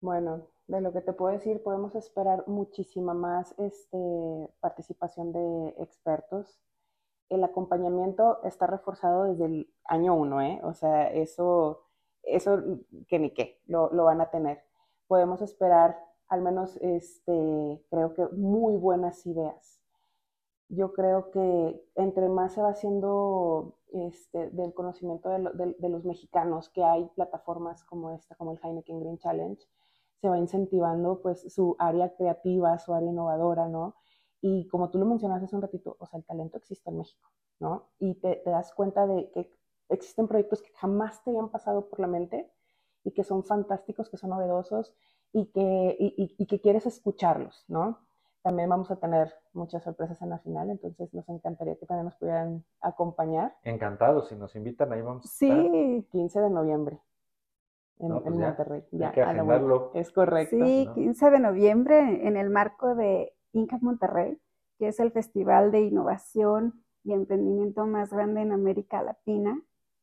Bueno, 0.00 0.48
de 0.68 0.80
lo 0.80 0.92
que 0.92 1.00
te 1.00 1.12
puedo 1.12 1.32
decir, 1.32 1.62
podemos 1.62 1.94
esperar 1.94 2.44
muchísima 2.46 3.14
más 3.14 3.54
este, 3.58 4.50
participación 4.60 5.32
de 5.32 5.74
expertos. 5.78 6.60
El 7.28 7.44
acompañamiento 7.44 8.42
está 8.44 8.66
reforzado 8.66 9.24
desde 9.24 9.44
el 9.46 9.74
año 9.84 10.14
uno, 10.14 10.40
¿eh? 10.40 10.60
O 10.62 10.74
sea, 10.74 11.10
eso 11.12 11.86
eso 12.26 12.60
que 13.08 13.18
ni 13.18 13.30
qué, 13.30 13.60
lo, 13.66 13.88
van 13.90 14.20
a 14.20 14.30
tener. 14.30 14.62
Podemos 15.06 15.40
esperar 15.40 15.98
al 16.28 16.42
menos, 16.42 16.76
este, 16.78 17.80
creo 17.88 18.12
que 18.14 18.26
muy 18.32 18.76
buenas 18.76 19.24
ideas. 19.26 19.80
Yo 20.68 20.92
creo 20.92 21.30
que 21.30 21.80
entre 21.94 22.28
más 22.28 22.54
se 22.54 22.60
va 22.60 22.70
haciendo 22.70 23.78
este, 23.92 24.50
del 24.50 24.74
conocimiento 24.74 25.30
de, 25.30 25.88
los 25.88 26.04
mexicanos, 26.04 26.68
que 26.70 26.82
hay 26.82 27.06
plataformas 27.14 27.84
como 27.84 28.10
esta, 28.10 28.34
como 28.34 28.52
el 28.52 28.60
Heineken 28.60 28.98
Green 28.98 29.18
Challenge, 29.18 29.64
se 30.20 30.28
va 30.28 30.38
incentivando 30.38 31.20
pues 31.20 31.52
su 31.52 31.76
área 31.78 32.14
creativa, 32.16 32.78
su 32.78 32.94
área 32.94 33.10
innovadora, 33.10 33.68
¿no? 33.68 33.96
Y 34.40 34.66
como 34.68 34.90
tú 34.90 34.98
lo 34.98 35.06
mencionaste 35.06 35.46
hace 35.46 35.56
un 35.56 35.62
ratito, 35.62 35.96
o 35.98 36.06
sea, 36.06 36.18
el 36.18 36.24
talento 36.24 36.58
existe 36.58 36.90
en 36.90 36.98
México, 36.98 37.30
¿no? 37.58 37.90
Y 37.98 38.14
te, 38.14 38.36
te 38.36 38.50
das 38.50 38.72
cuenta 38.74 39.06
de 39.06 39.30
que 39.30 39.50
existen 39.88 40.28
proyectos 40.28 40.62
que 40.62 40.72
jamás 40.74 41.22
te 41.22 41.30
habían 41.30 41.50
pasado 41.50 41.88
por 41.88 42.00
la 42.00 42.06
mente 42.06 42.50
y 43.04 43.12
que 43.12 43.24
son 43.24 43.44
fantásticos, 43.44 44.08
que 44.08 44.16
son 44.16 44.30
novedosos 44.30 44.94
y 45.32 45.46
que, 45.46 45.96
y, 45.98 46.46
que 46.46 46.60
quieres 46.60 46.86
escucharlos, 46.86 47.64
¿no? 47.68 48.00
También 48.42 48.68
vamos 48.68 48.90
a 48.90 48.96
tener 48.96 49.32
muchas 49.52 49.82
sorpresas 49.82 50.22
en 50.22 50.30
la 50.30 50.38
final, 50.38 50.70
entonces 50.70 51.12
nos 51.12 51.28
encantaría 51.28 51.76
que 51.76 51.86
también 51.86 52.06
nos 52.06 52.14
pudieran 52.16 52.64
acompañar. 52.80 53.56
Encantados, 53.64 54.28
si 54.28 54.36
nos 54.36 54.54
invitan 54.54 54.92
ahí 54.92 55.02
vamos. 55.02 55.28
Sí, 55.28 56.06
15 56.10 56.40
de 56.40 56.50
noviembre 56.50 57.00
en, 57.98 58.08
pues 58.08 58.34
Monterrey. 58.34 58.84
Ya, 58.92 59.12
que 59.12 59.22
agendarlo. 59.22 59.90
Es 59.94 60.10
correcto. 60.10 60.56
Sí, 60.56 60.88
15 60.94 61.30
de 61.30 61.38
noviembre 61.38 62.26
en 62.26 62.36
el 62.36 62.50
marco 62.50 62.94
de 62.94 63.34
Inca 63.52 63.78
Monterrey, 63.80 64.38
que 64.78 64.88
es 64.88 65.00
el 65.00 65.12
festival 65.12 65.70
de 65.70 65.80
innovación 65.80 66.82
y 67.04 67.12
emprendimiento 67.12 67.86
más 67.86 68.12
grande 68.12 68.42
en 68.42 68.52
América 68.52 69.02
Latina. 69.02 69.60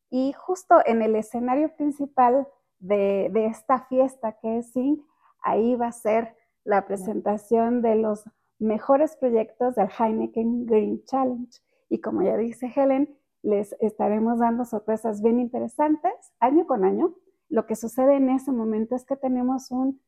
Y 0.10 0.34
justo 0.34 0.76
en 0.86 1.02
el 1.02 1.16
escenario 1.16 1.76
principal 1.76 2.48
de, 2.80 3.32
esta 3.48 3.86
fiesta 3.86 4.38
que 4.42 4.60
es 4.60 4.74
Zinc, 4.74 5.02
ahí 5.42 5.76
va 5.76 5.88
a 5.88 5.92
ser 5.92 6.36
la 6.64 6.86
presentación 6.86 7.82
de 7.82 7.96
los 7.96 8.24
mejores 8.60 9.16
proyectos 9.18 9.76
del 9.76 9.90
Heineken 9.90 10.66
Green 10.66 11.04
Challenge. 11.06 11.52
Y 11.90 12.00
como 12.00 12.24
ya 12.24 12.38
dice 12.38 12.72
Helen, 12.74 13.18
les 13.42 13.76
estaremos 13.82 14.40
dando 14.40 14.66
sorpresas 14.66 15.22
bien 15.22 15.40
interesantes 15.40 16.14
año 16.40 16.66
con 16.66 16.86
año. 16.86 17.14
Lo 17.54 17.68
que 17.68 17.76
sucede 17.76 18.16
en 18.16 18.32
ese 18.32 18.52
momento 18.52 18.96
es 18.96 19.06
que 19.06 19.16
tenemos 19.16 19.70
un 19.70 20.02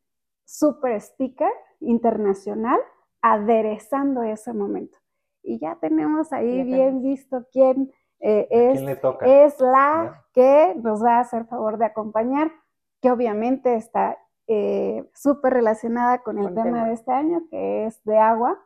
super 0.45 0.99
sticker 0.99 1.51
internacional 1.79 2.79
aderezando 3.21 4.23
ese 4.23 4.51
momento. 4.51 4.97
Y 5.43 5.59
ya 5.59 5.75
tenemos 5.75 6.33
ahí 6.33 6.63
bien 6.63 7.03
visto 7.03 7.45
quién 7.51 7.91
eh, 8.19 8.47
es, 8.49 8.81
es 9.21 9.61
la 9.61 10.25
que 10.33 10.73
nos 10.81 11.05
va 11.05 11.17
a 11.17 11.19
hacer 11.19 11.45
favor 11.45 11.77
de 11.77 11.85
acompañar, 11.85 12.51
que 12.99 13.11
obviamente 13.11 13.75
está 13.75 14.17
eh, 14.47 15.07
súper 15.13 15.53
relacionada 15.53 16.23
con 16.23 16.39
el 16.39 16.51
tema, 16.51 16.87
de 16.87 16.93
este 16.93 17.11
año, 17.11 17.43
que 17.51 17.85
es 17.85 18.03
de 18.05 18.17
agua. 18.17 18.59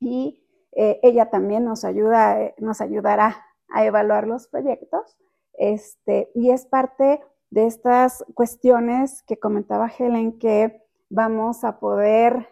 Y 0.00 0.42
eh, 0.72 0.98
ella 1.02 1.28
también 1.28 1.66
nos 1.66 1.84
ayuda, 1.84 2.54
nos 2.56 2.80
ayudará 2.80 3.44
a 3.68 3.84
evaluar 3.84 4.26
los 4.26 4.48
proyectos. 4.48 5.18
Este, 5.58 6.30
y 6.34 6.52
es 6.52 6.64
parte 6.64 7.20
de 7.50 7.66
estas 7.66 8.24
cuestiones 8.34 9.22
que 9.22 9.38
comentaba 9.38 9.88
Helen 9.88 10.38
que 10.38 10.82
vamos 11.08 11.64
a 11.64 11.78
poder 11.78 12.48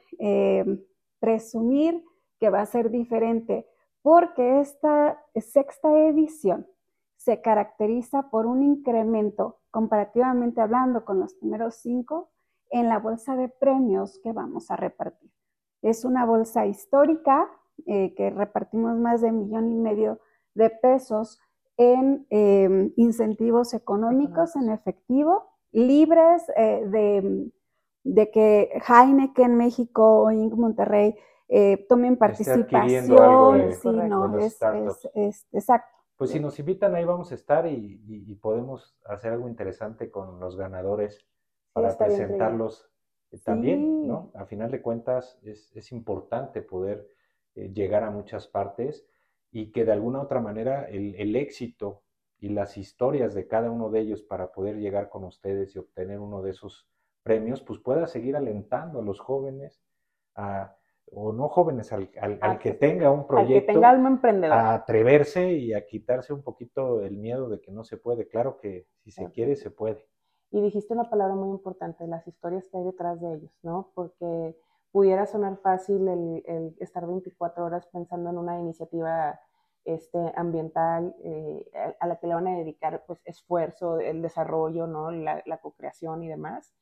presumir 1.20 2.02
que 2.38 2.50
va 2.50 2.60
a 2.60 2.66
ser 2.66 2.90
diferente 2.90 3.66
porque 4.02 4.60
esta 4.60 5.20
sexta 5.34 5.90
edición 6.06 6.66
se 7.16 7.40
caracteriza 7.40 8.30
por 8.30 8.46
un 8.46 8.62
incremento, 8.62 9.58
comparativamente 9.72 10.60
hablando 10.60 11.04
con 11.04 11.18
los 11.18 11.34
primeros 11.34 11.74
cinco, 11.74 12.30
en 12.70 12.88
la 12.88 13.00
bolsa 13.00 13.34
de 13.34 13.48
premios 13.48 14.20
que 14.22 14.32
vamos 14.32 14.70
a 14.70 14.76
repartir. 14.76 15.32
Es 15.82 16.04
una 16.04 16.24
bolsa 16.24 16.66
histórica 16.66 17.50
eh, 17.86 18.14
que 18.14 18.30
repartimos 18.30 18.96
más 18.96 19.22
de 19.22 19.30
un 19.30 19.40
millón 19.40 19.72
y 19.72 19.74
medio 19.74 20.20
de 20.54 20.70
pesos 20.70 21.40
en 21.76 22.26
em, 22.30 22.92
incentivos 22.96 23.74
económicos 23.74 24.56
en 24.56 24.70
efectivo, 24.70 25.50
libres 25.72 26.42
eh, 26.56 26.82
de, 26.86 27.50
de, 28.04 28.30
que 28.30 28.70
Heineken 28.88 29.56
México 29.56 30.22
o 30.22 30.30
Inc. 30.30 30.54
Monterrey 30.54 31.14
eh, 31.48 31.86
tomen 31.88 32.16
participación. 32.16 33.06
sí, 33.06 33.12
no, 33.12 34.38
es, 34.38 35.46
exacto. 35.52 35.96
Pues 36.16 36.30
si 36.30 36.40
nos 36.40 36.58
invitan 36.58 36.94
ahí 36.94 37.04
vamos 37.04 37.30
a 37.30 37.34
estar 37.34 37.66
y, 37.66 38.34
podemos 38.40 38.96
hacer 39.04 39.32
algo 39.32 39.48
interesante 39.48 40.10
con 40.10 40.40
los 40.40 40.56
ganadores 40.56 41.26
para 41.72 41.96
presentarlos 41.96 42.90
también, 43.44 44.06
¿no? 44.06 44.30
A 44.34 44.46
final 44.46 44.70
de 44.70 44.80
cuentas 44.80 45.38
es, 45.42 45.92
importante 45.92 46.62
poder 46.62 47.06
eh, 47.54 47.70
llegar 47.72 48.02
a 48.02 48.10
muchas 48.10 48.46
partes 48.46 49.06
y 49.58 49.72
que 49.72 49.86
de 49.86 49.92
alguna 49.92 50.20
otra 50.20 50.38
manera 50.38 50.84
el, 50.84 51.14
el, 51.14 51.34
éxito 51.34 52.02
y 52.38 52.50
las 52.50 52.76
historias 52.76 53.32
de 53.32 53.46
cada 53.46 53.70
uno 53.70 53.88
de 53.88 54.00
ellos 54.00 54.22
para 54.22 54.52
poder 54.52 54.76
llegar 54.76 55.08
con 55.08 55.24
ustedes 55.24 55.74
y 55.74 55.78
obtener 55.78 56.20
uno 56.20 56.42
de 56.42 56.50
esos 56.50 56.86
premios, 57.22 57.62
pues 57.62 57.80
pueda 57.80 58.06
seguir 58.06 58.36
alentando 58.36 59.00
a 59.00 59.02
los 59.02 59.18
jóvenes 59.18 59.82
a 60.34 60.76
o 61.10 61.32
no 61.32 61.48
jóvenes, 61.48 61.90
al, 61.92 62.10
que 62.58 62.72
tenga 62.72 63.10
un 63.10 63.26
proyecto, 63.26 63.68
que 63.68 63.72
tenga 63.72 63.88
alma 63.88 64.08
emprendedora. 64.08 64.72
a 64.72 64.74
atreverse 64.74 65.52
y 65.52 65.72
a 65.72 65.86
quitarse 65.86 66.34
un 66.34 66.42
poquito 66.42 67.00
el 67.00 67.16
miedo 67.16 67.48
de 67.48 67.60
que 67.60 67.70
no 67.70 67.84
se 67.84 67.96
puede. 67.96 68.28
Claro 68.28 68.58
que 68.58 68.88
si 69.04 69.12
se 69.12 69.30
quiere, 69.30 69.56
se 69.56 69.70
puede. 69.70 70.04
Y 70.50 70.60
dijiste 70.60 70.92
una 70.92 71.08
palabra 71.08 71.34
muy 71.34 71.50
importante, 71.50 72.06
las 72.08 72.26
historias 72.26 72.68
que 72.68 72.78
hay 72.78 72.84
detrás 72.84 73.20
de 73.20 73.34
ellos, 73.34 73.56
¿no? 73.62 73.92
Porque 73.94 74.56
pudiera 74.96 75.26
sonar 75.26 75.58
fácil 75.58 76.08
el, 76.08 76.74
estar 76.80 77.06
24 77.06 77.64
horas 77.64 77.86
pensando 77.86 78.30
en 78.30 78.38
una 78.38 78.58
iniciativa 78.58 79.38
este, 79.86 80.32
ambiental 80.36 81.14
eh, 81.22 81.70
a 82.00 82.06
la 82.06 82.16
que 82.16 82.26
le 82.26 82.34
van 82.34 82.48
a 82.48 82.58
dedicar 82.58 83.04
pues, 83.06 83.20
esfuerzo, 83.24 83.98
el 84.00 84.20
desarrollo, 84.20 84.86
¿no? 84.86 85.10
la, 85.10 85.42
la 85.46 85.58
co-creación 85.58 86.22
y 86.22 86.28
demás. 86.28 86.74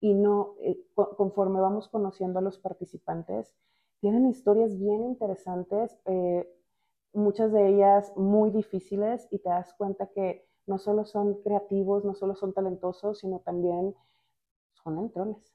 Y 0.00 0.14
no, 0.14 0.54
eh, 0.60 0.78
conforme 0.94 1.60
vamos 1.60 1.88
conociendo 1.88 2.38
a 2.38 2.42
los 2.42 2.58
participantes, 2.58 3.54
tienen 4.00 4.26
historias 4.26 4.78
bien 4.78 5.04
interesantes, 5.04 5.98
eh, 6.06 6.48
muchas 7.12 7.52
de 7.52 7.68
ellas 7.68 8.12
muy 8.16 8.50
difíciles 8.50 9.26
y 9.30 9.38
te 9.38 9.48
das 9.48 9.74
cuenta 9.74 10.06
que 10.06 10.46
no 10.66 10.78
solo 10.78 11.04
son 11.04 11.42
creativos, 11.42 12.04
no 12.04 12.14
solo 12.14 12.34
son 12.34 12.54
talentosos, 12.54 13.18
sino 13.18 13.40
también 13.40 13.94
son 14.72 14.98
entrones. 14.98 15.54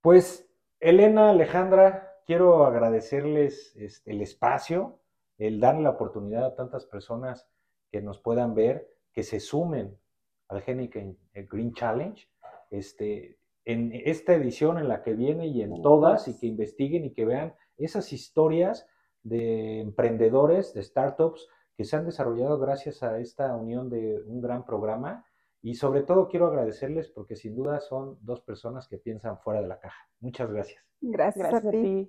Pues 0.00 0.48
Elena, 0.80 1.30
Alejandra, 1.30 2.20
quiero 2.26 2.64
agradecerles 2.64 3.74
este, 3.76 4.12
el 4.12 4.22
espacio, 4.22 4.98
el 5.38 5.60
darle 5.60 5.82
la 5.82 5.90
oportunidad 5.90 6.46
a 6.46 6.54
tantas 6.54 6.86
personas 6.86 7.48
que 7.90 8.00
nos 8.00 8.18
puedan 8.20 8.54
ver, 8.54 8.88
que 9.12 9.22
se 9.22 9.40
sumen 9.40 9.98
al 10.48 10.62
Genic 10.62 11.16
Green 11.50 11.72
Challenge. 11.72 12.28
Este, 12.70 13.38
en 13.64 13.90
esta 13.92 14.34
edición, 14.34 14.78
en 14.78 14.88
la 14.88 15.02
que 15.02 15.14
viene 15.14 15.46
y 15.48 15.62
en 15.62 15.82
todas, 15.82 16.28
y 16.28 16.38
que 16.38 16.46
investiguen 16.46 17.04
y 17.04 17.12
que 17.12 17.24
vean 17.24 17.54
esas 17.76 18.12
historias 18.12 18.86
de 19.22 19.80
emprendedores, 19.80 20.72
de 20.72 20.82
startups 20.82 21.48
que 21.76 21.84
se 21.84 21.96
han 21.96 22.06
desarrollado 22.06 22.58
gracias 22.58 23.02
a 23.02 23.18
esta 23.18 23.54
unión 23.54 23.90
de 23.90 24.22
un 24.24 24.40
gran 24.40 24.64
programa. 24.64 25.26
Y 25.62 25.74
sobre 25.74 26.02
todo 26.02 26.28
quiero 26.28 26.46
agradecerles 26.46 27.08
porque 27.08 27.34
sin 27.34 27.56
duda 27.56 27.80
son 27.80 28.18
dos 28.20 28.40
personas 28.40 28.86
que 28.88 28.98
piensan 28.98 29.38
fuera 29.40 29.60
de 29.60 29.66
la 29.66 29.80
caja. 29.80 30.08
Muchas 30.20 30.50
gracias. 30.50 30.82
Gracias, 31.00 31.52
a 31.52 31.70
ti. 31.70 32.08